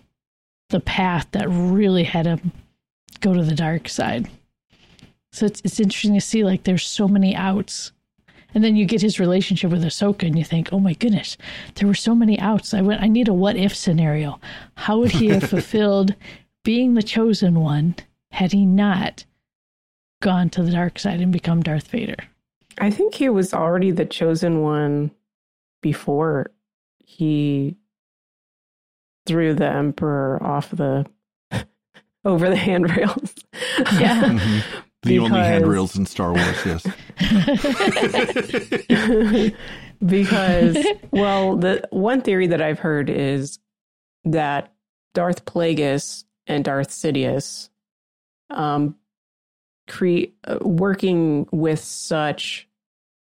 [0.70, 2.52] the path that really had him
[3.20, 4.28] go to the dark side.
[5.32, 7.92] So it's it's interesting to see like there's so many outs.
[8.56, 11.36] And then you get his relationship with Ahsoka and you think, oh my goodness,
[11.74, 12.72] there were so many outs.
[12.72, 14.40] I went I need a what if scenario.
[14.76, 16.14] How would he have fulfilled
[16.64, 17.96] being the chosen one
[18.30, 19.26] had he not
[20.22, 22.16] gone to the dark side and become Darth Vader?
[22.78, 25.10] I think he was already the chosen one
[25.82, 26.50] before
[27.04, 27.76] he
[29.26, 31.04] threw the emperor off the
[32.24, 33.34] over the handrails.
[34.00, 34.22] Yeah.
[34.24, 34.80] mm-hmm.
[35.06, 36.84] The only handrails in Star Wars, yes.
[40.04, 40.76] because
[41.10, 43.58] well, the one theory that I've heard is
[44.24, 44.72] that
[45.14, 47.70] Darth Plagueis and Darth Sidious
[48.50, 48.94] um
[49.88, 52.68] create uh, working with such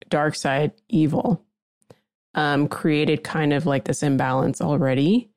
[0.08, 1.46] dark side evil
[2.36, 5.30] um, created kind of like this imbalance already.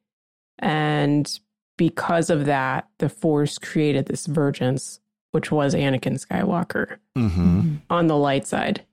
[0.59, 1.39] And
[1.77, 4.99] because of that, the Force created this vergence,
[5.31, 7.75] which was Anakin Skywalker mm-hmm.
[7.89, 8.85] on the light side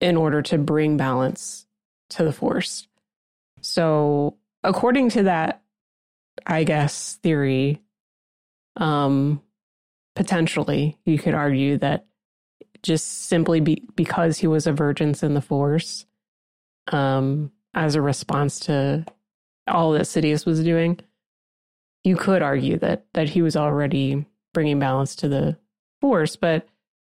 [0.00, 1.66] in order to bring balance
[2.10, 2.86] to the Force.
[3.60, 5.62] So, according to that,
[6.46, 7.82] I guess, theory,
[8.76, 9.42] um,
[10.14, 12.06] potentially you could argue that
[12.82, 16.06] just simply be, because he was a vergence in the force
[16.92, 19.04] um, as a response to
[19.66, 21.00] all that sidious was doing
[22.04, 25.56] you could argue that that he was already bringing balance to the
[26.00, 26.66] force but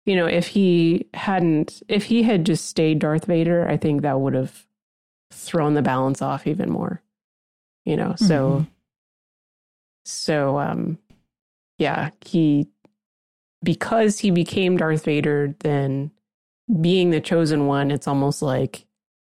[0.06, 4.20] you know if he hadn't if he had just stayed darth vader i think that
[4.20, 4.66] would have
[5.32, 7.02] thrown the balance off even more
[7.84, 8.64] you know so mm-hmm.
[10.06, 10.98] so um
[11.78, 12.68] yeah he
[13.66, 16.12] because he became Darth Vader, then
[16.80, 18.86] being the chosen one, it's almost like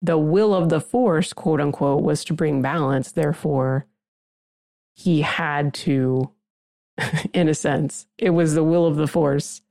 [0.03, 3.11] the will of the Force, quote unquote, was to bring balance.
[3.11, 3.87] Therefore,
[4.95, 6.31] he had to,
[7.33, 9.63] in a sense, it was the will of the Force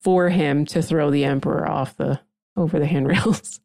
[0.00, 2.20] for him to throw the Emperor off the
[2.56, 3.60] over the handrails.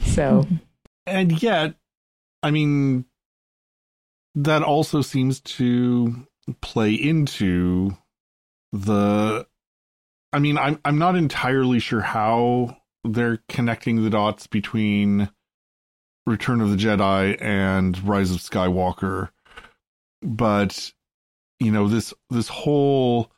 [0.00, 0.46] so,
[1.06, 1.74] and yet,
[2.42, 3.04] I mean,
[4.34, 6.26] that also seems to
[6.60, 7.96] play into
[8.72, 9.46] the
[10.32, 15.30] I mean, I'm I'm not entirely sure how they're connecting the dots between
[16.26, 19.30] Return of the Jedi and Rise of Skywalker,
[20.22, 20.92] but
[21.64, 23.30] you know this this whole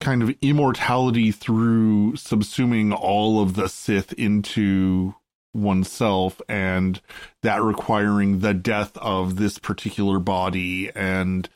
[0.00, 5.14] kind of immortality through subsuming all of the Sith into
[5.52, 7.00] oneself and
[7.42, 11.48] that requiring the death of this particular body and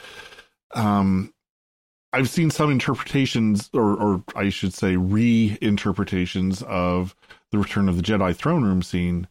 [0.75, 1.33] um
[2.13, 7.15] I've seen some interpretations or or I should say reinterpretations of
[7.51, 9.29] the Return of the Jedi throne room scene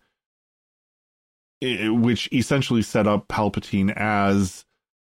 [1.62, 4.66] which essentially set up Palpatine as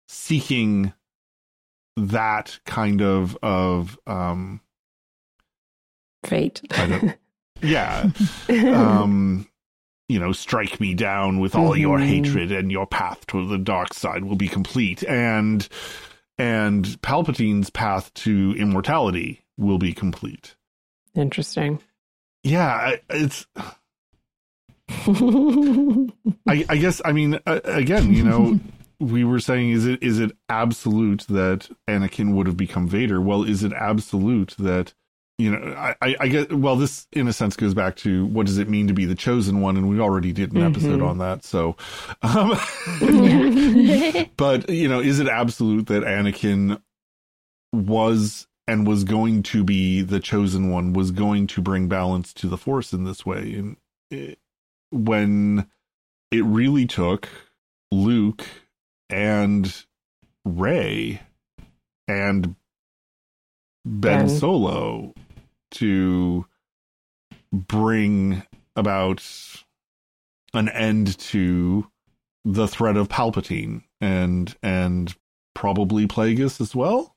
[0.09, 0.92] seeking
[1.96, 4.61] that kind of of um
[6.24, 6.62] fate.
[7.62, 8.11] yeah.
[8.48, 9.46] um
[10.09, 11.80] you know, strike me down with all mm-hmm.
[11.80, 15.68] your hatred and your path to the dark side will be complete and
[16.37, 20.57] and Palpatine's path to immortality will be complete.
[21.14, 21.80] Interesting.
[22.42, 23.46] Yeah, it's
[24.88, 28.61] I, I guess I mean uh, again, you know,
[29.05, 33.21] we were saying is it is it absolute that Anakin would have become Vader?
[33.21, 34.95] Well, is it absolute that
[35.38, 38.47] you know I, I, I get well this in a sense goes back to what
[38.47, 40.71] does it mean to be the chosen one and we already did an mm-hmm.
[40.71, 41.77] episode on that so
[42.23, 42.51] um
[44.37, 46.81] but you know is it absolute that Anakin
[47.73, 52.47] was and was going to be the chosen one was going to bring balance to
[52.47, 53.77] the force in this way and
[54.12, 54.38] it,
[54.90, 55.69] when
[56.31, 57.29] it really took
[57.90, 58.45] Luke
[59.11, 59.85] and
[60.45, 61.21] Rey
[62.09, 62.55] and
[63.85, 64.29] Ben, ben.
[64.29, 65.14] Solo
[65.73, 66.47] to
[67.53, 68.43] bring
[68.77, 69.23] about
[70.53, 71.90] an end to
[72.45, 75.14] the threat of Palpatine and and
[75.55, 77.17] probably Plagueis as well.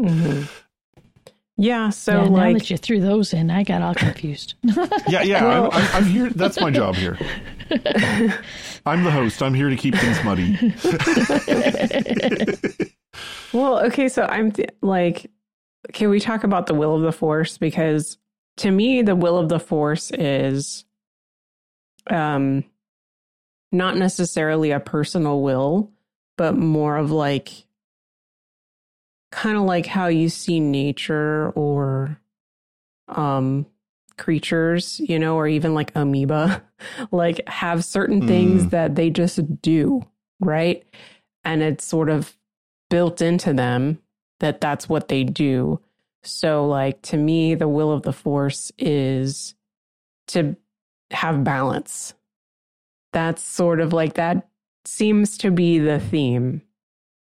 [0.00, 0.44] Mm-hmm.
[1.58, 4.54] Yeah, so yeah, like, now that you threw those in, I got all confused.
[5.08, 6.30] yeah, yeah, well, I'm, I'm, I'm, here.
[6.30, 7.18] That's my job here.
[8.86, 9.42] I'm the host.
[9.42, 10.74] I'm here to keep things muddy.
[13.52, 15.30] well, okay, so I'm th- like,
[15.92, 17.58] can we talk about the will of the force?
[17.58, 18.16] Because
[18.56, 20.86] to me, the will of the force is,
[22.08, 22.64] um,
[23.70, 25.90] not necessarily a personal will,
[26.36, 27.66] but more of like
[29.32, 32.20] kind of like how you see nature or
[33.08, 33.66] um
[34.16, 36.62] creatures, you know, or even like amoeba,
[37.10, 38.70] like have certain things mm.
[38.70, 40.02] that they just do,
[40.38, 40.84] right?
[41.44, 42.36] And it's sort of
[42.88, 43.98] built into them
[44.38, 45.80] that that's what they do.
[46.22, 49.54] So, like, to me, the will of the force is
[50.28, 50.56] to
[51.10, 52.14] have balance.
[53.12, 54.48] That's sort of like that
[54.84, 56.62] seems to be the theme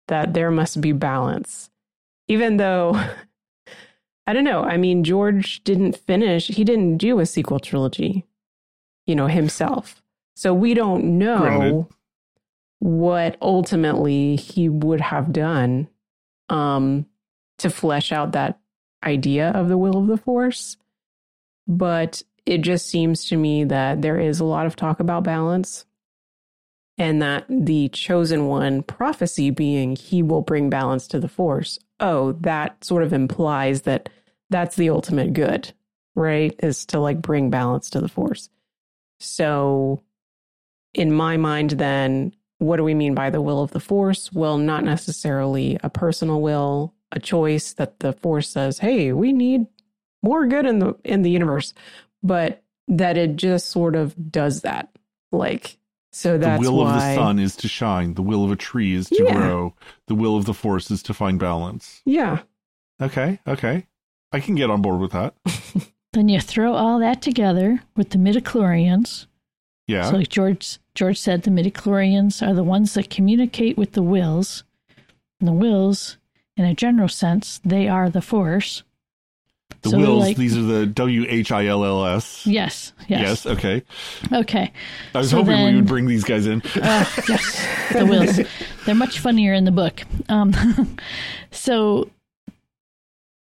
[0.08, 1.70] that there must be balance
[2.34, 3.00] even though
[4.28, 4.64] I don't know.
[4.64, 8.26] I mean, George didn't finish, he didn't do a sequel trilogy,
[9.06, 10.02] you know, himself.
[10.36, 11.86] So we don't know Granted.
[12.80, 15.90] what ultimately he would have done
[16.50, 17.06] um,
[17.60, 18.60] to flesh out that
[19.04, 20.78] idea of the will of the force.
[21.68, 25.86] But it just seems to me that there is a lot of talk about balance
[26.98, 31.80] and that the chosen one prophecy being he will bring balance to the force.
[32.00, 34.10] Oh that sort of implies that
[34.50, 35.74] that's the ultimate good
[36.16, 36.54] right?
[36.62, 38.50] Is to like bring balance to the force.
[39.20, 40.04] So
[40.94, 44.32] in my mind then what do we mean by the will of the force?
[44.32, 49.68] Well not necessarily a personal will a choice that the force says hey we need
[50.24, 51.74] more good in the in the universe.
[52.22, 54.90] But that it just sort of does that.
[55.32, 55.78] Like
[56.14, 56.96] so that's the will why...
[56.96, 58.14] of the sun is to shine.
[58.14, 59.34] The will of a tree is to yeah.
[59.34, 59.74] grow.
[60.08, 62.02] The will of the force is to find balance.
[62.06, 62.42] Yeah.
[63.02, 63.40] Okay.
[63.48, 63.88] Okay.
[64.32, 65.34] I can get on board with that.
[66.14, 69.26] then you throw all that together with the midichlorians.
[69.88, 70.10] Yeah.
[70.10, 74.64] So like George George said, the midichlorians are the ones that communicate with the Whills.
[75.40, 76.18] And the Whills,
[76.56, 78.84] in a general sense, they are the force.
[79.82, 82.46] The so Whills, like, these are the W H I L L S.
[82.46, 83.22] Yes, yes.
[83.22, 83.84] Yes, okay.
[84.32, 84.72] Okay.
[85.14, 86.62] I was so hoping then, we would bring these guys in.
[86.62, 88.48] uh, yes, the Whills.
[88.86, 90.02] They're much funnier in the book.
[90.30, 90.54] Um,
[91.52, 92.10] so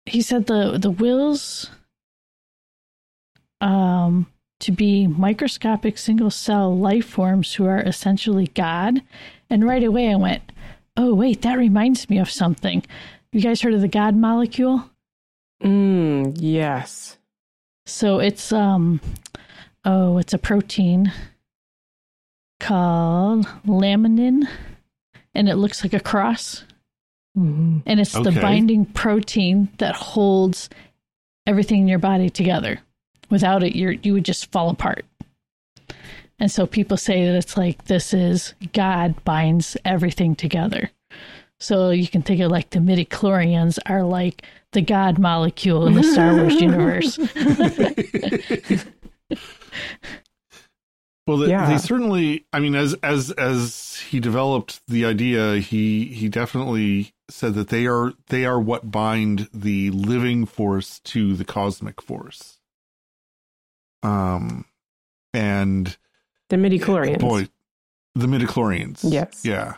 [0.05, 1.69] he said the the Whills
[3.61, 4.27] um,
[4.59, 9.01] to be microscopic single cell life forms who are essentially God.
[9.49, 10.43] And right away I went,
[10.97, 12.83] oh, wait, that reminds me of something.
[13.31, 14.89] You guys heard of the God molecule?
[15.63, 17.17] Mm, yes.
[17.85, 19.01] So it's um
[19.85, 21.11] oh, it's a protein
[22.59, 24.47] called laminin
[25.33, 26.63] and it looks like a cross.
[27.37, 27.79] Mm-hmm.
[27.85, 30.69] And it's the binding protein that holds
[31.47, 32.79] everything in your body together.
[33.29, 35.05] Without it, you're, you would just fall apart.
[36.39, 40.89] And so people say that it's like this is God binds everything together.
[41.59, 45.93] So you can think of like the midi chlorians are like the God molecule in
[45.93, 47.17] the Star Wars universe.
[51.27, 51.69] Well, they, Yeah.
[51.69, 52.45] they certainly.
[52.51, 57.85] I mean, as as as he developed the idea, he he definitely said that they
[57.85, 62.57] are they are what bind the living force to the cosmic force.
[64.01, 64.65] Um,
[65.33, 65.97] and
[66.47, 67.19] The midi chlorians.
[67.19, 67.47] boy,
[68.15, 68.99] the midichlorians.
[69.03, 69.41] Yes.
[69.43, 69.75] Yeah.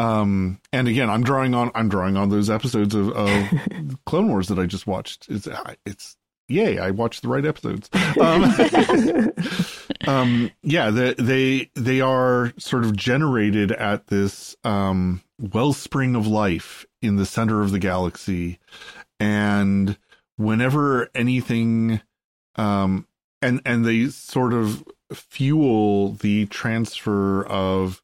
[0.00, 3.48] Um, and again, I'm drawing on I'm drawing on those episodes of, of
[4.06, 5.26] Clone Wars that I just watched.
[5.28, 5.46] It's
[5.84, 6.16] it's
[6.48, 6.78] yay!
[6.78, 7.90] I watched the right episodes.
[8.20, 9.32] Um,
[10.06, 16.86] um, yeah, they, they they are sort of generated at this um, wellspring of life
[17.02, 18.58] in the center of the galaxy,
[19.18, 19.98] and
[20.36, 22.00] whenever anything,
[22.56, 23.06] um,
[23.42, 24.82] and and they sort of
[25.12, 28.02] fuel the transfer of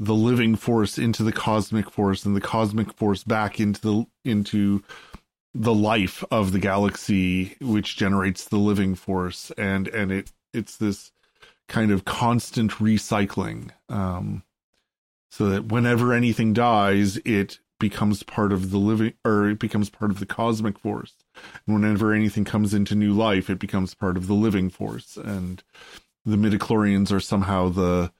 [0.00, 4.82] the living force into the cosmic force and the cosmic force back into the into
[5.52, 9.52] the life of the galaxy which generates the living force.
[9.58, 11.12] And and it it's this
[11.68, 14.42] kind of constant recycling um
[15.30, 20.10] so that whenever anything dies it becomes part of the living or it becomes part
[20.10, 21.14] of the cosmic force.
[21.66, 25.18] And whenever anything comes into new life it becomes part of the living force.
[25.18, 25.62] And
[26.24, 28.12] the midichlorians are somehow the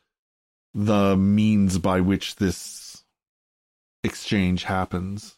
[0.74, 3.04] the means by which this
[4.04, 5.36] exchange happens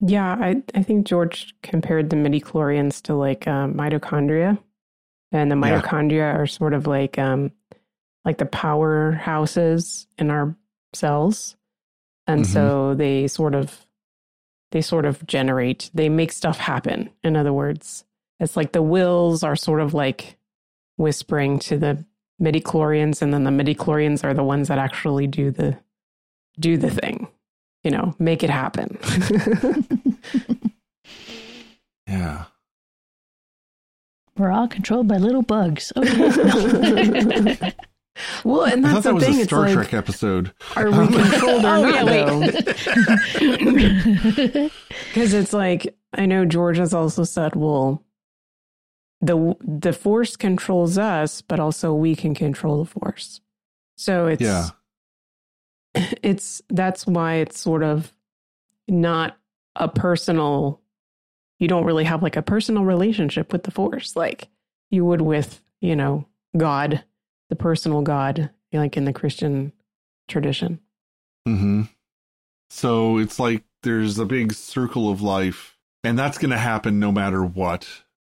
[0.00, 4.58] Yeah, I, I think George compared the midichlorians to like uh, mitochondria,
[5.32, 5.80] and the Yeah.
[5.80, 7.52] mitochondria are sort of like um,
[8.24, 10.56] like the powerhouses in our
[10.94, 11.56] cells,
[12.26, 13.86] and so they sort of
[14.72, 17.10] they sort of generate they make stuff happen.
[17.22, 18.04] In other words,
[18.38, 20.36] it's like the Whills are sort of like
[20.96, 22.04] whispering to the
[22.40, 25.76] midichlorians, and then the midichlorians are the ones that actually do the
[26.58, 27.28] do the thing.
[27.84, 28.98] You know, make it happen.
[32.06, 32.44] yeah
[34.36, 35.92] We're all controlled by little bugs.
[35.96, 37.72] Okay.
[38.44, 39.36] Well, and i that's thought that the was thing.
[39.36, 41.94] a It's star like, trek episode are we um, controlled or Oh, not?
[41.94, 42.26] yeah, wait.
[45.08, 48.04] Because it's like I know George has also said, well,
[49.20, 53.40] the the force controls us, but also we can control the force.
[53.96, 54.70] So it's Yeah.
[56.22, 58.12] it's that's why it's sort of
[58.88, 59.38] not
[59.76, 60.80] a personal.
[61.58, 64.48] You don't really have like a personal relationship with the force, like
[64.90, 67.04] you would with you know God,
[67.50, 69.72] the personal God, like in the Christian
[70.28, 70.80] tradition.
[71.46, 71.82] hmm
[72.70, 77.12] So it's like there's a big circle of life, and that's going to happen no
[77.12, 77.86] matter what.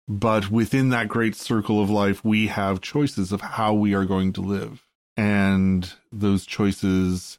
[0.06, 4.32] But within that great circle of life, we have choices of how we are going
[4.34, 4.86] to live.
[5.16, 7.38] And those choices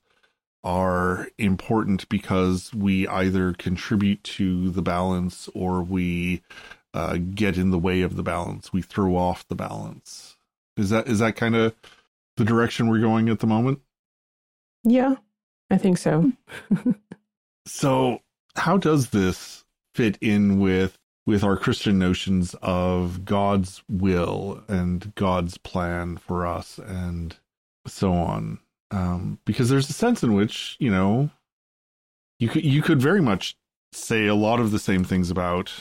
[0.63, 6.41] are important because we either contribute to the balance or we
[6.93, 8.73] uh, get in the way of the balance.
[8.73, 10.37] We throw off the balance.
[10.77, 11.75] Is that is that kind of
[12.37, 13.79] the direction we're going at the moment?
[14.83, 15.15] Yeah,
[15.69, 16.31] I think so.
[17.67, 18.21] So,
[18.55, 25.57] how does this fit in with with our Christian notions of God's will and God's
[25.57, 27.35] plan for us and
[27.87, 28.59] so on?
[28.91, 31.31] Um, because there's a sense in which you know
[32.39, 33.57] you could you could very much
[33.91, 35.71] say a lot of the same things about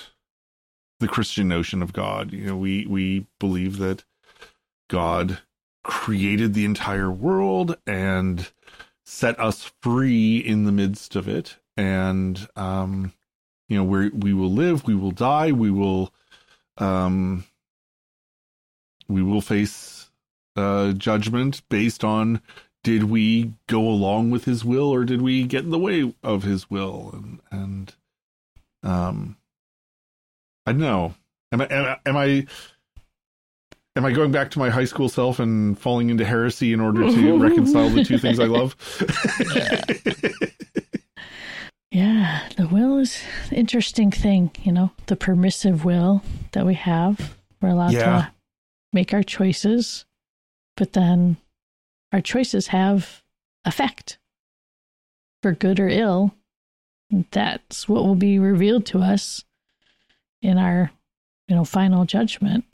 [1.01, 2.33] the Christian notion of God.
[2.33, 4.05] You know, we we believe that
[4.89, 5.39] God
[5.83, 8.51] created the entire world and
[9.05, 13.13] set us free in the midst of it and um
[13.69, 16.13] you know we we will live we will die we will
[16.79, 17.45] um
[19.09, 20.11] we will face
[20.57, 22.41] uh judgment based on
[22.85, 26.43] did we go along with his will or did we get in the way of
[26.43, 27.11] his will?
[27.15, 27.95] And and
[28.83, 29.37] um
[30.67, 31.15] i don't know.
[31.51, 32.47] Am i am I, am I
[33.97, 37.09] Am I going back to my high school self and falling into heresy in order
[37.09, 38.75] to reconcile the two things I love?
[41.95, 43.23] Yeah, the will is
[43.53, 47.37] an interesting thing, you know, the permissive will that we have.
[47.61, 48.01] We're allowed Yeah.
[48.05, 48.33] to
[48.93, 50.05] make our choices,
[50.77, 51.37] but then
[52.11, 53.23] our choices have
[53.65, 54.19] effect
[55.41, 56.35] for good or ill.
[57.31, 59.45] That's what will be revealed to us
[60.43, 60.91] in our,
[61.47, 62.65] you know, final judgment.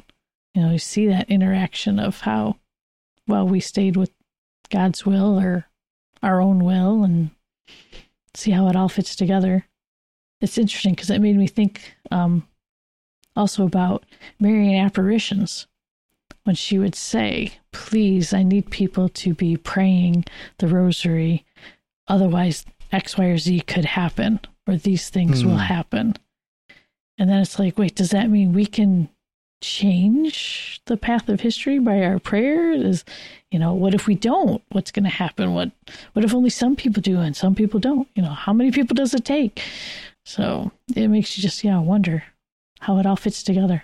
[0.55, 2.57] You know, you see that interaction of how
[3.27, 4.13] well we stayed with
[4.71, 5.67] God's will or
[6.23, 7.33] our own will and
[8.35, 9.67] see how it all fits together.
[10.41, 12.47] It's interesting because it made me think um,
[13.37, 14.05] also about
[14.39, 15.67] Marian apparitions
[16.45, 20.25] when she would say, Please, I need people to be praying
[20.59, 21.45] the rosary.
[22.09, 26.17] Otherwise, X, Y, or Z could happen, or these things will happen.
[27.19, 29.09] And then it's like, wait, does that mean we can
[29.61, 32.73] change the path of history by our prayer?
[32.73, 33.05] Is
[33.51, 34.63] you know, what if we don't?
[34.71, 35.55] What's going to happen?
[35.55, 35.71] What
[36.13, 38.09] what if only some people do and some people don't?
[38.15, 39.63] You know, how many people does it take?
[40.25, 42.25] So it makes you just yeah wonder
[42.81, 43.83] how it all fits together.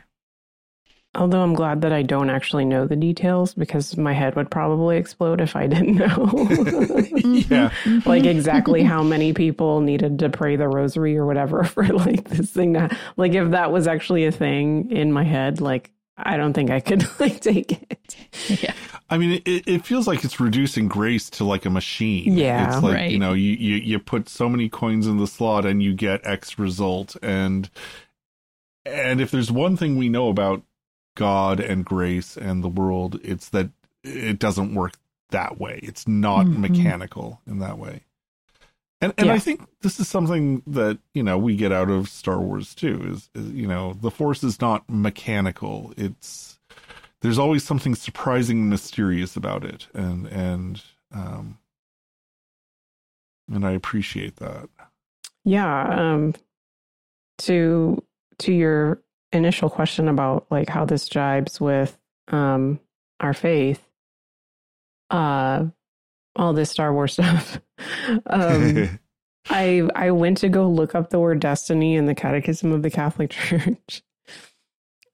[1.17, 4.97] Although I'm glad that I don't actually know the details because my head would probably
[4.97, 6.49] explode if I didn't know.
[7.51, 7.71] yeah.
[8.07, 12.51] like exactly how many people needed to pray the rosary or whatever for like this
[12.51, 16.53] thing to like if that was actually a thing in my head, like I don't
[16.53, 18.17] think I could like take it.
[18.49, 18.75] Yeah.
[19.09, 22.37] I mean, it, it feels like it's reducing grace to like a machine.
[22.37, 23.11] Yeah, it's like right.
[23.11, 26.27] you know, you, you you put so many coins in the slot and you get
[26.27, 27.71] X result, and
[28.85, 30.63] and if there's one thing we know about
[31.17, 33.71] God and grace and the world, it's that
[34.05, 34.93] it doesn't work
[35.31, 35.81] that way.
[35.83, 36.59] It's not Mhm.
[36.59, 38.05] mechanical in that way.
[39.01, 42.41] And and I think this is something that, you know, we get out of Star
[42.41, 45.93] Wars too is, is you know, the force is not mechanical.
[45.97, 46.59] It's
[47.21, 51.59] there's always something surprising and mysterious about it and and um
[53.53, 54.69] and I appreciate that.
[55.45, 56.13] Yeah.
[56.15, 56.35] Um
[57.39, 58.03] to
[58.39, 59.03] to your
[59.33, 61.99] initial question about like how this jibes with
[62.29, 62.81] um
[63.21, 63.83] our faith,
[65.11, 65.67] uh
[66.37, 67.61] all this Star Wars stuff.
[68.27, 68.99] um
[69.51, 72.91] I I went to go look up the word destiny in the Catechism of the
[72.91, 74.03] Catholic Church.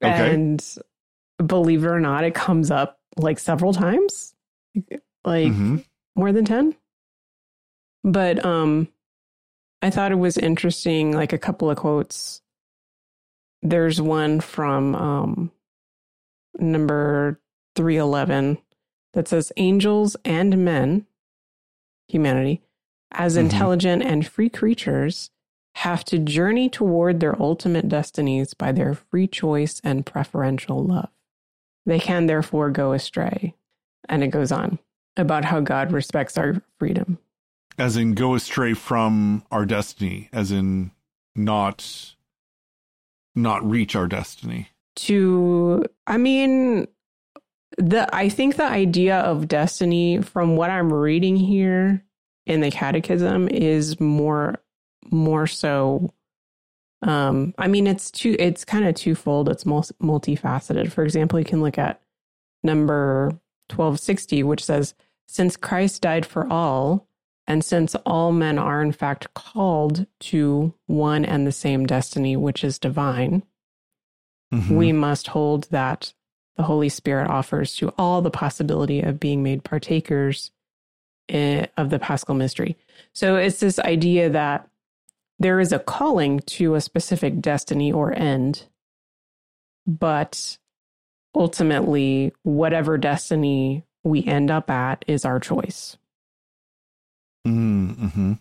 [0.03, 0.33] Okay.
[0.33, 0.77] And
[1.45, 4.33] believe it or not, it comes up like several times.
[5.23, 5.85] Like Mhm.
[6.15, 6.75] more than 10.
[8.03, 8.87] But um
[9.81, 12.41] I thought it was interesting like a couple of quotes.
[13.63, 15.51] There's one from um
[16.59, 17.39] number
[17.75, 18.59] 311
[19.13, 21.05] that says angels and men
[22.07, 22.61] humanity
[23.11, 23.41] as Mhm.
[23.41, 25.31] intelligent and free creatures
[25.75, 31.09] have to journey toward their ultimate destinies by their free choice and preferential love.
[31.85, 33.55] They can therefore go astray.
[34.07, 34.77] And it goes on
[35.17, 37.17] about how God respects our freedom.
[37.77, 40.91] As in go astray from our destiny, as in
[41.35, 42.15] not
[43.35, 44.69] not reach our destiny.
[44.95, 46.87] To, I mean,
[47.77, 52.03] the I think the idea of destiny, from what I'm reading here
[52.45, 54.61] in the Catechism, is more
[55.11, 56.13] more so.
[57.01, 58.35] Um, I mean, it's two.
[58.39, 59.49] It's kind of twofold.
[59.49, 60.91] It's mul- multifaceted.
[60.91, 62.01] For example, you can look at
[62.63, 64.93] number twelve sixty, which says,
[65.27, 67.07] "Since Christ died for all."
[67.45, 72.63] And since all men are in fact called to one and the same destiny, which
[72.63, 73.43] is divine,
[74.53, 74.77] Mhm.
[74.77, 76.13] we must hold that
[76.55, 80.51] the Holy Spirit offers to all the possibility of being made partakers
[81.29, 82.77] eh, of the Paschal mystery.
[83.13, 84.67] So it's this idea that
[85.39, 88.67] there is a calling to a specific destiny or end,
[89.87, 90.57] but
[91.33, 95.97] ultimately, whatever destiny we end up at is our choice.
[97.45, 98.33] Mm-hmm.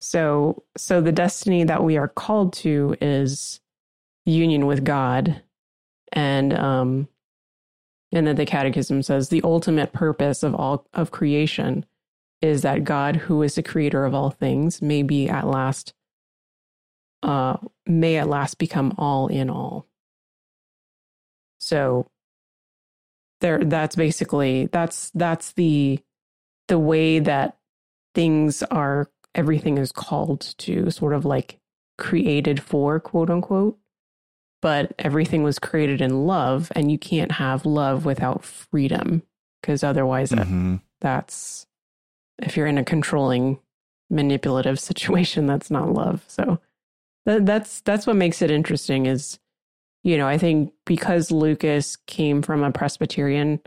[0.00, 3.60] So, so the destiny that we are called to is
[4.24, 5.42] union with God,
[6.12, 7.08] and um,
[8.12, 11.86] and then the Catechism says the ultimate purpose of all of creation
[12.40, 15.94] is that God, who is the creator of all things, may be at last,
[17.22, 19.86] uh, may at last become all in all.
[21.58, 22.08] So,
[23.40, 26.00] there, that's basically that's that's the
[26.68, 27.56] the way that
[28.14, 31.58] things are everything is called to sort of like
[31.98, 33.78] created for quote unquote
[34.60, 39.22] but everything was created in love and you can't have love without freedom
[39.60, 40.76] because otherwise Mm-hmm.
[41.00, 41.66] that's
[42.42, 43.58] if you're in a controlling
[44.10, 46.58] manipulative situation that's not love so
[47.26, 49.38] that, that's that's what makes it interesting is
[50.02, 53.60] you know i think because lucas came from a presbyterian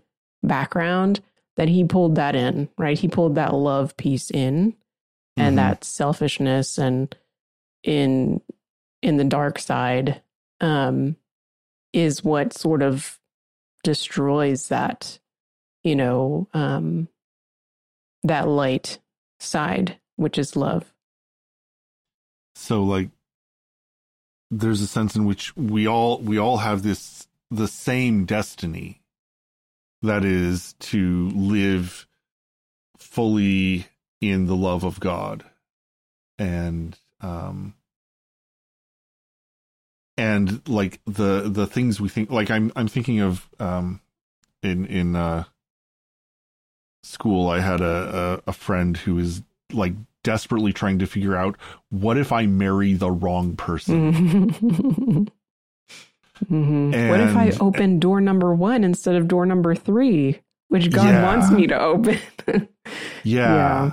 [0.43, 1.21] background
[1.57, 4.75] that he pulled that in right he pulled that love piece in
[5.37, 5.57] and Mhm.
[5.57, 7.15] that selfishness and
[7.83, 8.41] in
[9.01, 10.21] in the dark side
[10.61, 11.15] um
[11.93, 13.19] is what sort of
[13.83, 15.19] destroys that
[15.83, 17.07] you know um
[18.23, 18.99] that light
[19.39, 20.91] side which is love
[22.55, 23.09] So like
[24.49, 29.01] there's a sense in which we all we all have this the same destiny
[30.05, 32.07] that is to live
[32.97, 33.87] fully
[34.21, 35.43] in the love of God.
[36.37, 37.75] And um
[40.17, 44.01] and like the the things we think like I'm I'm thinking of um
[44.63, 45.45] in in uh
[47.03, 49.93] school I had a a, a friend who is like
[50.23, 51.55] desperately trying to figure out
[51.89, 55.29] what if I marry the wrong person.
[56.43, 57.09] mm-hmm.
[57.09, 61.23] what if I open door number one instead of door number three, which God Yeah.
[61.23, 62.19] wants me to open?
[63.23, 63.55] Yeah.
[63.55, 63.91] Yeah.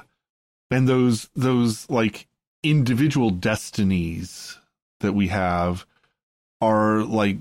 [0.71, 2.29] And those those like
[2.63, 4.59] individual destinies
[5.01, 5.87] that we have
[6.61, 7.39] are like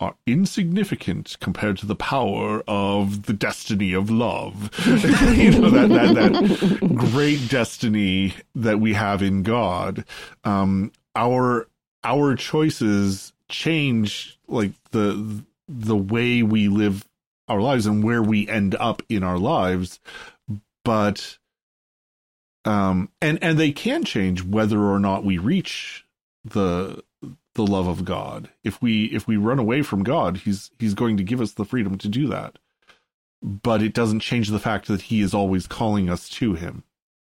[0.00, 4.70] are insignificant compared to the power of the destiny of love.
[5.36, 10.04] you know that, that that great destiny that we have in God.
[10.44, 11.68] Um our
[12.04, 17.06] our choices change like the the way we live
[17.48, 20.00] our lives and where we end up in our lives
[20.84, 21.38] but
[22.64, 26.04] um and and they can change whether or not we reach
[26.44, 27.02] the
[27.54, 31.16] the love of god if we if we run away from god he's he's going
[31.16, 32.58] to give us the freedom to do that
[33.42, 36.84] but it doesn't change the fact that he is always calling us to him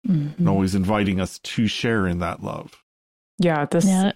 [0.08, 0.38] Mhm.
[0.38, 2.82] and always inviting us to share in that love
[3.38, 3.84] yeah, this.
[3.84, 4.12] Yeah.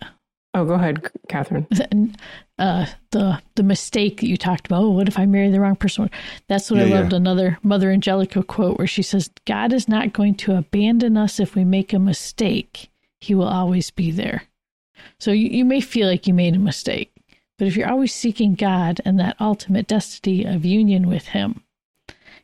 [0.55, 1.67] Oh, go ahead, Kathryn.
[2.59, 4.83] uh, the the mistake that you talked about.
[4.83, 6.11] Oh, what if I marry the wrong person?
[6.49, 7.01] That's what I Yeah, yeah.
[7.01, 7.13] loved.
[7.15, 11.55] Another Mother Angelica quote where she says, "God is not going to abandon us if
[11.55, 12.91] we make a mistake.
[13.21, 14.45] He will always be there."
[15.19, 17.13] So you, you may feel like you made a mistake,
[17.59, 21.63] but if you're always seeking God and that ultimate destiny of union with Him,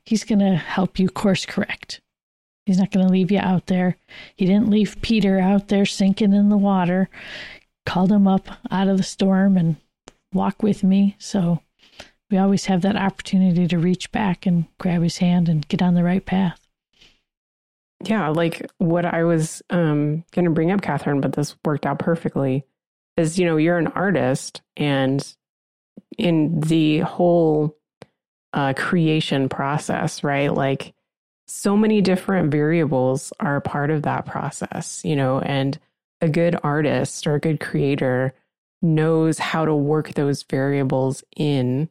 [0.03, 2.01] He's going to help you course correct.
[2.65, 3.97] He's not going to leave you out there.
[4.37, 7.09] He didn't leave Peter out there sinking in the water.
[7.89, 9.77] Called him up out of the storm and
[10.35, 11.17] walk with me.
[11.19, 11.61] So
[12.31, 15.95] we always have that opportunity to reach back and grab his hand and get on
[15.95, 16.61] the right path.
[18.05, 21.99] Yeah, like what I was um, going to bring up, Kathryn, but this worked out
[21.99, 22.67] perfectly.
[23.17, 25.27] Is you know you're an artist, and
[26.19, 27.75] in the whole
[28.53, 30.53] uh, creation process, right?
[30.53, 30.93] Like
[31.47, 35.79] so many different variables are part of that process, you know, and
[36.21, 38.35] a good artist or a good creator
[38.83, 41.89] knows how to work those variables in,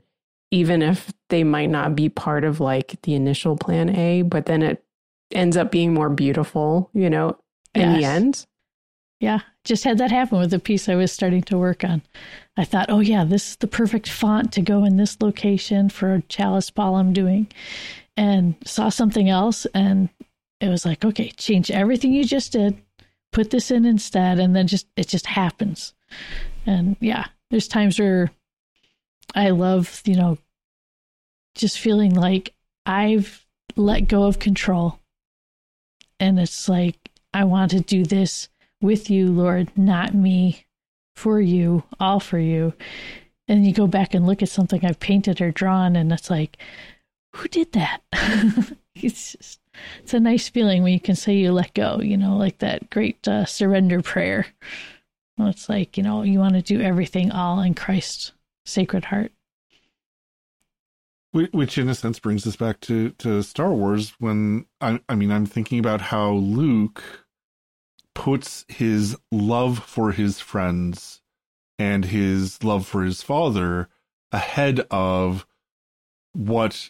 [0.52, 4.62] even if they might not be part of like the initial plan A, but then
[4.62, 4.84] it
[5.32, 7.38] ends up being more beautiful, you know,
[7.74, 8.46] in the end.
[9.20, 12.04] Yeah, just had that happen with a piece I was starting to work on.
[12.56, 16.14] I thought, oh, yeah, this is the perfect font to go in this location for
[16.14, 17.48] a chalice pall I'm doing.
[18.16, 20.10] And saw something else, and
[20.60, 22.78] it was like, okay, change everything you just did,
[23.32, 25.94] put this in instead, and then just it just happens.
[26.66, 28.32] And yeah, there's times where
[29.36, 30.38] I love, you know,
[31.56, 32.54] just feeling like
[32.86, 35.00] I've let go of control.
[36.20, 38.50] And it's like, I want to do this
[38.82, 40.66] with you, Lord, not me,
[41.16, 42.74] for you, all for you.
[43.48, 46.58] And you go back and look at something I've painted or drawn, and it's like,
[47.36, 48.02] who did that?
[48.96, 49.60] it's just,
[50.00, 52.90] it's a nice feeling when you can say you let go, you know, like that
[52.90, 54.48] great uh, surrender prayer.
[55.38, 58.32] Well, it's like, you know, you want to do everything all in Christ's
[58.66, 59.32] sacred heart.
[61.34, 65.32] Which in a sense brings us back to to Star Wars when I I mean
[65.32, 67.28] I'm thinking about how Luke
[68.16, 71.22] puts his love for his friends
[71.78, 73.90] and his love for his father
[74.32, 75.46] ahead of
[76.34, 76.90] what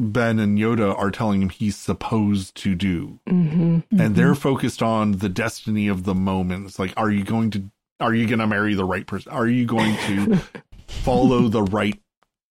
[0.00, 3.20] Ben and Yoda are telling him he's supposed to do.
[3.28, 4.00] Mm-hmm.
[4.00, 6.66] And they're focused on the destiny of the moment.
[6.66, 7.70] It's like, are you going to
[8.00, 9.30] are you gonna marry the right person?
[9.30, 10.40] Are you going to
[10.88, 12.00] follow the right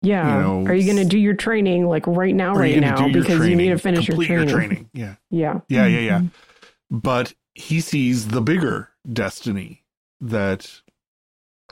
[0.02, 0.34] Yeah.
[0.36, 2.96] you know, Are you going to do your training like right now, right now?
[2.96, 4.48] do your Because you need to finish your Complete training.
[4.54, 4.90] training.
[4.92, 5.14] Yeah.
[5.30, 5.60] Yeah.
[5.68, 6.18] Yeah, yeah, yeah.
[6.18, 6.98] Mm-hmm.
[6.98, 9.84] But he sees the bigger destiny
[10.20, 10.82] that,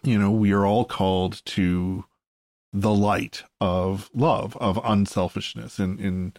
[0.02, 2.04] you know, we are all called to
[2.76, 6.34] the light of love, of unselfishness in, in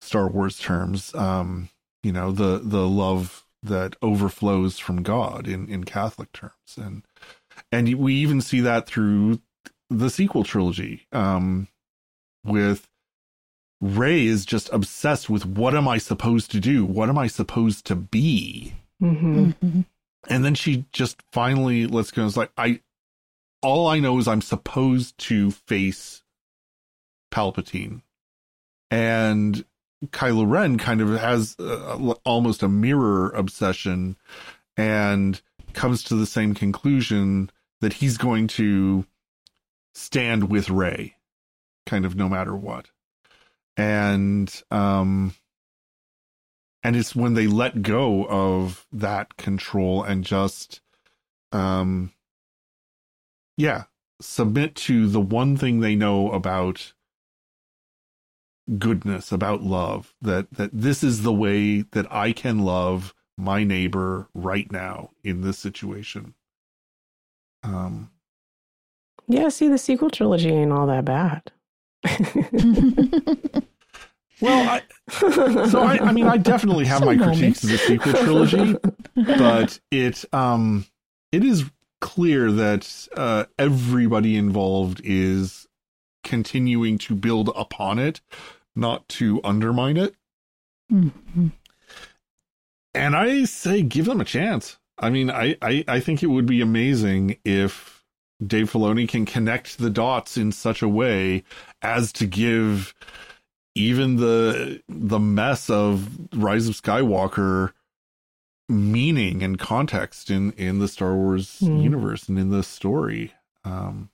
[0.00, 1.14] Star Wars terms.
[1.14, 1.68] Um,
[2.02, 6.52] you know, the the love that overflows from God in, in Catholic terms.
[6.76, 7.02] And
[7.70, 9.40] and we even see that through
[9.88, 11.06] the sequel trilogy.
[11.12, 11.68] Um
[12.44, 12.88] with
[13.80, 16.84] Rey is just obsessed with what am I supposed to do?
[16.84, 18.74] What am I supposed to be?
[19.00, 19.80] Mm-hmm.
[20.28, 22.22] And then she just finally lets go.
[22.22, 22.80] and is like, I,
[23.62, 26.22] all I know is I'm supposed to face
[27.32, 28.02] Palpatine.
[28.90, 29.64] And
[30.06, 31.56] Kylo Ren kind of has
[32.24, 34.16] almost a mirror obsession
[34.76, 35.40] and
[35.72, 37.50] comes to the same conclusion
[37.80, 39.06] that he's going to
[39.94, 41.16] stand with Rey,
[41.86, 42.90] kind of no matter what.
[43.76, 45.34] and um
[46.82, 50.80] and it's when they let go of that control and just
[51.52, 52.12] um
[53.58, 53.84] yeah.
[54.20, 56.94] Submit to the one thing they know about
[58.78, 64.28] goodness about love that that this is the way that I can love my neighbor
[64.34, 66.34] right now in this situation.
[67.62, 68.10] Um
[69.26, 71.52] yeah see the sequel trilogy ain't all that bad.
[74.40, 74.82] Well, I,
[75.68, 77.38] so I, I mean, I definitely have Some my moments.
[77.40, 78.76] critiques of the sequel trilogy,
[79.16, 80.86] but it, um,
[81.32, 81.64] it is
[82.00, 85.66] clear that uh, everybody involved is
[86.24, 88.20] continuing to build upon it,
[88.76, 90.14] not to undermine it.
[90.92, 91.48] Mm-hmm.
[92.94, 94.78] And I say, give them a chance.
[94.98, 98.04] I mean, I, I, I think it would be amazing if
[98.44, 101.44] Dave Filoni can connect the dots in such a way
[101.82, 102.94] as to give
[103.74, 107.72] even the the mess of Rise of Skywalker
[108.68, 111.82] meaning and context in in the Star Wars mm.
[111.82, 113.32] universe and in the story.
[113.64, 114.10] Um,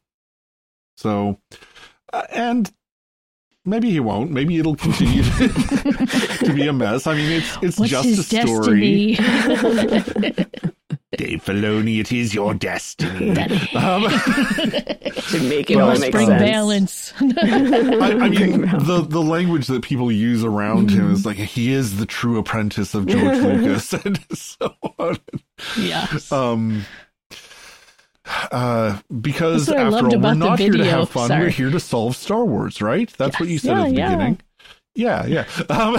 [0.96, 1.38] so,
[2.12, 2.72] uh, and
[3.64, 4.30] maybe he won't.
[4.30, 5.48] Maybe it'll continue to,
[6.44, 7.06] to be a mess.
[7.06, 9.16] I mean, it's it's What's just a story.
[11.16, 13.34] Dave Filoni, it is your destiny.
[13.74, 16.42] Um, to make it all make bring sense.
[16.42, 17.12] balance.
[17.20, 21.00] I, I mean, the the language that people use around mm-hmm.
[21.00, 25.18] him is like he is the true apprentice of George Lucas and so on.
[25.78, 26.30] Yes.
[26.30, 26.84] Um.
[28.50, 31.28] Uh, because after all, we're not here to have fun.
[31.28, 31.42] Sorry.
[31.42, 33.12] We're here to solve Star Wars, right?
[33.18, 33.40] That's yes.
[33.40, 34.10] what you said yeah, at the yeah.
[34.10, 34.40] beginning.
[34.94, 35.44] Yeah, yeah.
[35.70, 35.96] Um,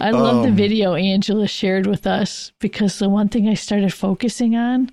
[0.00, 3.92] I love um, the video Angela shared with us because the one thing I started
[3.92, 4.90] focusing on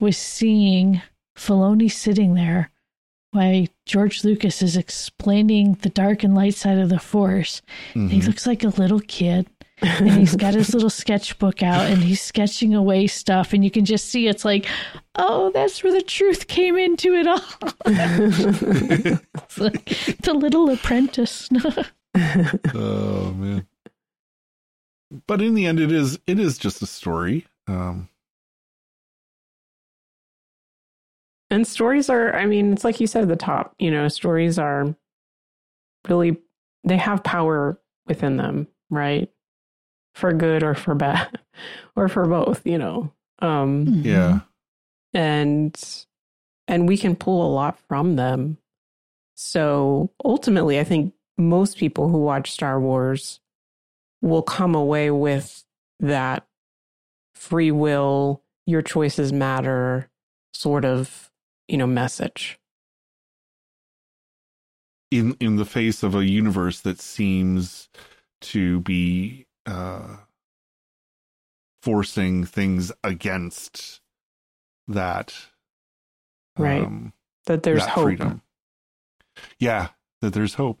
[0.00, 1.02] was seeing
[1.36, 2.70] Filoni sitting there
[3.32, 7.60] while George Lucas is explaining the dark and light side of the Force.
[7.90, 8.08] Mm-hmm.
[8.08, 9.46] He looks like a little kid.
[9.82, 13.84] and he's got his little sketchbook out and he's sketching away stuff and you can
[13.84, 14.66] just see it's like
[15.16, 17.44] oh that's where the truth came into it all
[17.84, 19.84] it's like
[20.22, 21.50] the little apprentice
[22.74, 23.66] oh man
[25.26, 27.46] but in the end, it is it is just a story.
[27.68, 28.08] Um,
[31.50, 33.74] and stories are, I mean, it's like you said at the top.
[33.78, 34.94] You know, stories are
[36.08, 36.38] really
[36.84, 39.30] they have power within them, right?
[40.14, 41.38] For good or for bad,
[41.96, 42.66] or for both.
[42.66, 43.12] You know.
[43.40, 44.06] Um, mm-hmm.
[44.06, 44.40] yeah.
[45.14, 46.04] And
[46.68, 48.58] and we can pull a lot from them.
[49.34, 53.40] So ultimately, I think most people who watch Star Wars
[54.22, 55.64] will come away with
[56.00, 56.46] that
[57.34, 60.08] free will, your choices matter
[60.54, 61.30] sort of,
[61.68, 62.58] you know, message.
[65.10, 67.88] In in the face of a universe that seems
[68.40, 70.16] to be uh
[71.82, 74.00] forcing things against
[74.88, 75.32] that
[76.58, 77.12] right um,
[77.46, 78.42] that there's that hope freedom.
[79.60, 79.88] yeah
[80.20, 80.80] that there's hope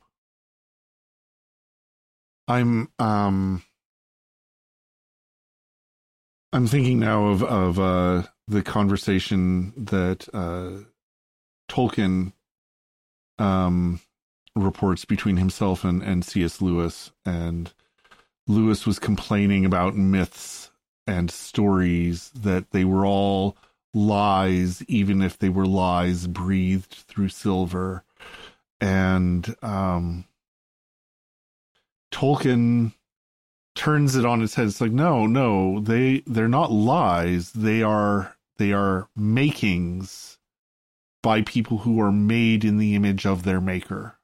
[2.48, 3.62] I'm um
[6.52, 10.84] I'm thinking now of of uh the conversation that uh
[11.70, 12.32] Tolkien
[13.38, 14.00] um
[14.54, 16.62] reports between himself and and C.S.
[16.62, 17.72] Lewis and
[18.46, 20.70] Lewis was complaining about myths
[21.06, 23.56] and stories that they were all
[23.94, 28.04] lies even if they were lies breathed through silver
[28.80, 30.24] and um
[32.16, 32.94] Tolkien
[33.74, 34.68] turns it on its head.
[34.68, 37.52] It's like, no, no, they they're not lies.
[37.52, 40.38] They are they are makings
[41.22, 44.18] by people who are made in the image of their maker.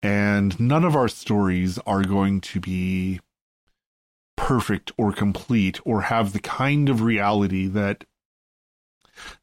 [0.00, 3.18] And none of our stories are going to be
[4.36, 8.04] perfect or complete or have the kind of reality that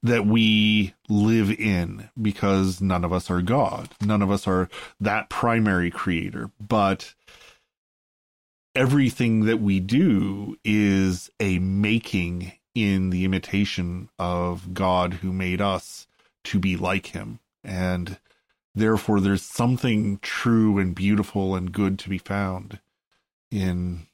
[0.03, 3.89] that we live in because none of us are God.
[4.01, 4.69] None of us are
[4.99, 6.51] that primary creator.
[6.59, 7.13] But
[8.75, 16.07] everything that we do is a making in the imitation of God who made us
[16.43, 17.39] to be like him.
[17.63, 18.19] And
[18.75, 22.79] therefore, there's something true and beautiful and good to be found
[23.49, 24.07] in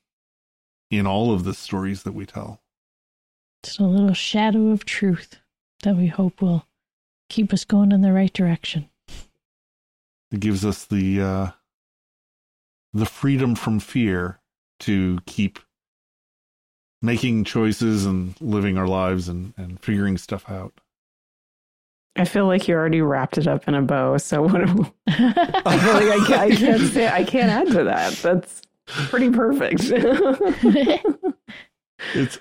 [0.91, 2.61] in all of the stories that we tell.
[3.63, 5.40] It's a little shadow of truth
[5.81, 6.65] that we hope will
[7.29, 8.89] keep us going in the right direction.
[10.31, 11.51] It gives us the uh,
[12.93, 14.39] the freedom from fear
[14.81, 15.59] to keep
[17.01, 20.73] making choices and living our lives and, and figuring stuff out.
[22.15, 24.17] I feel like you already wrapped it up in a bow.
[24.17, 24.61] So what?
[25.07, 28.13] I feel like I can't, I can't say I can't add to that.
[28.15, 28.61] That's
[29.09, 29.81] pretty perfect.
[32.13, 32.39] it's.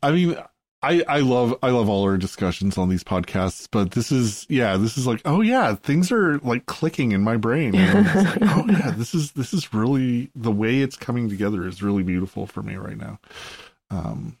[0.00, 0.36] I mean,
[0.82, 4.76] I I love I love all our discussions on these podcasts, but this is yeah,
[4.76, 7.72] this is like oh yeah, things are like clicking in my brain.
[7.72, 12.02] Like, oh yeah, this is this is really the way it's coming together is really
[12.02, 13.20] beautiful for me right now.
[13.90, 14.38] Um,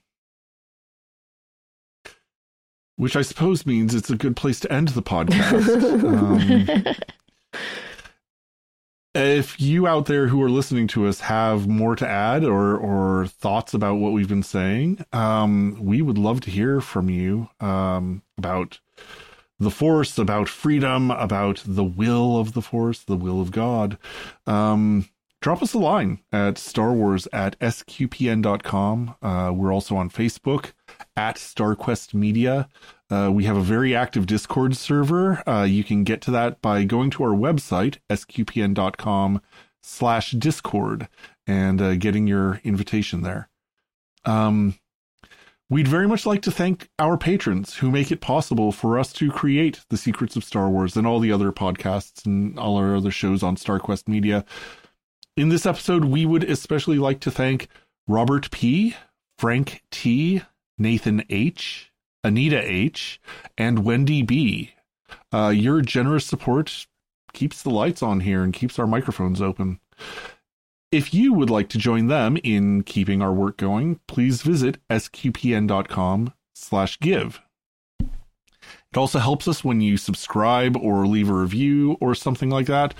[2.96, 6.04] which I suppose means it's a good place to end the podcast.
[6.84, 7.60] um,
[9.14, 13.26] if you out there who are listening to us have more to add or or
[13.26, 18.22] thoughts about what we've been saying, um, we would love to hear from you um,
[18.38, 18.80] about
[19.58, 23.98] the Force, about freedom, about the will of the Force, the will of God.
[24.46, 25.08] Um,
[25.40, 29.14] drop us a line at Star Wars at sqpn.com.
[29.22, 30.72] Uh, we're also on Facebook
[31.16, 32.68] at StarQuest Media.
[33.12, 35.46] Uh, we have a very active Discord server.
[35.46, 39.42] Uh, you can get to that by going to our website, sqpn.com
[39.82, 41.08] slash discord,
[41.46, 43.50] and uh, getting your invitation there.
[44.24, 44.78] Um,
[45.68, 49.30] we'd very much like to thank our patrons who make it possible for us to
[49.30, 53.10] create The Secrets of Star Wars and all the other podcasts and all our other
[53.10, 54.42] shows on StarQuest Media.
[55.36, 57.68] In this episode, we would especially like to thank
[58.08, 58.96] Robert P.,
[59.38, 60.40] Frank T.,
[60.78, 61.91] Nathan H.,
[62.24, 63.20] Anita H.,
[63.58, 64.74] and Wendy B.
[65.32, 66.86] Uh, your generous support
[67.32, 69.80] keeps the lights on here and keeps our microphones open.
[70.90, 76.34] If you would like to join them in keeping our work going, please visit sqpn.com
[76.54, 77.40] slash give.
[78.00, 82.92] It also helps us when you subscribe or leave a review or something like that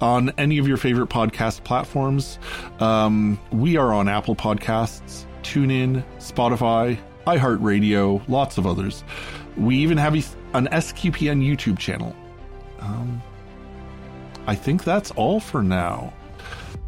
[0.00, 2.38] on any of your favorite podcast platforms.
[2.80, 9.04] Um, we are on Apple Podcasts, TuneIn, Spotify, iHeartRadio, lots of others.
[9.56, 12.14] We even have an SQPN YouTube channel.
[12.80, 13.22] Um,
[14.46, 16.12] I think that's all for now.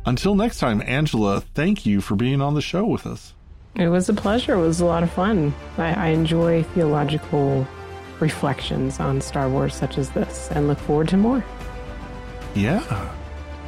[0.05, 3.34] Until next time, Angela, thank you for being on the show with us.
[3.74, 4.55] It was a pleasure.
[4.55, 5.55] It was a lot of fun.
[5.78, 7.66] I, I enjoy theological
[8.20, 11.45] reflections on Star Wars such as this and look forward to more.
[12.55, 13.12] Yeah,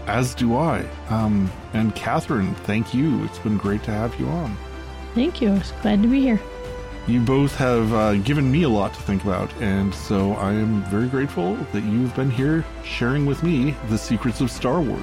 [0.07, 0.87] as do I.
[1.11, 3.25] Um, and Kathryn, thank you.
[3.25, 4.57] It's been great to have you on.
[5.15, 5.51] Thank you.
[5.51, 6.41] I was glad to be here
[7.09, 10.83] you both have uh, given me a lot to think about, and so I am
[10.85, 15.03] very grateful that you've been here sharing with me the secrets of Star Wars.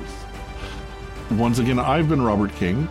[1.32, 2.88] Once again, I've been Robert King,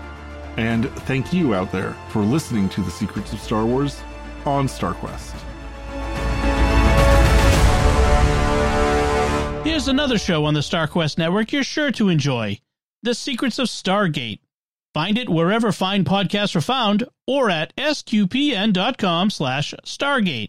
[0.56, 4.02] and thank you out there for listening to the secrets of Star Wars
[4.44, 5.34] on StarQuest.
[9.64, 12.58] Here's another show on the StarQuest network you're sure to enjoy
[13.04, 14.40] The Secrets of Stargate.
[14.94, 20.42] Find it wherever fine podcasts are found or at sqpn.com slash stargate.